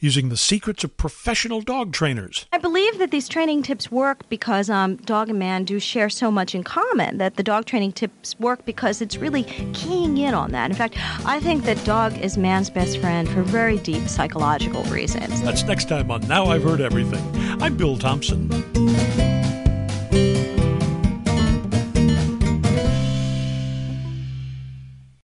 using 0.00 0.28
the 0.28 0.36
secrets 0.36 0.84
of 0.84 0.96
professional 0.96 1.60
dog 1.60 1.92
trainers. 1.92 2.46
I 2.52 2.58
believe 2.58 2.98
that 2.98 3.10
these 3.10 3.28
training 3.28 3.62
tips 3.62 3.90
work 3.90 4.28
because 4.28 4.68
um, 4.68 4.96
dog 4.96 5.28
and 5.28 5.38
man 5.38 5.64
do 5.64 5.78
share 5.78 6.08
so 6.08 6.30
much 6.30 6.54
in 6.54 6.62
common. 6.62 7.18
That 7.18 7.36
the 7.36 7.42
dog 7.42 7.64
training 7.64 7.92
tips 7.92 8.38
work 8.38 8.64
because 8.64 9.00
it's 9.00 9.16
really 9.16 9.44
keying 9.72 10.18
in 10.18 10.34
on 10.34 10.52
that. 10.52 10.70
In 10.70 10.76
fact, 10.76 10.96
I 11.24 11.40
think 11.40 11.64
that 11.64 11.82
dog 11.84 12.16
is 12.18 12.36
man's 12.36 12.70
best 12.70 12.98
friend 12.98 13.28
for 13.28 13.42
very 13.42 13.78
deep 13.78 14.08
psychological 14.08 14.82
reasons. 14.84 15.42
That's 15.42 15.64
next 15.64 15.88
time 15.88 16.10
on 16.10 16.26
Now 16.28 16.46
I've 16.46 16.62
Heard 16.62 16.80
Everything. 16.80 17.24
I'm 17.62 17.76
Bill 17.76 17.96
Thompson. 17.96 19.23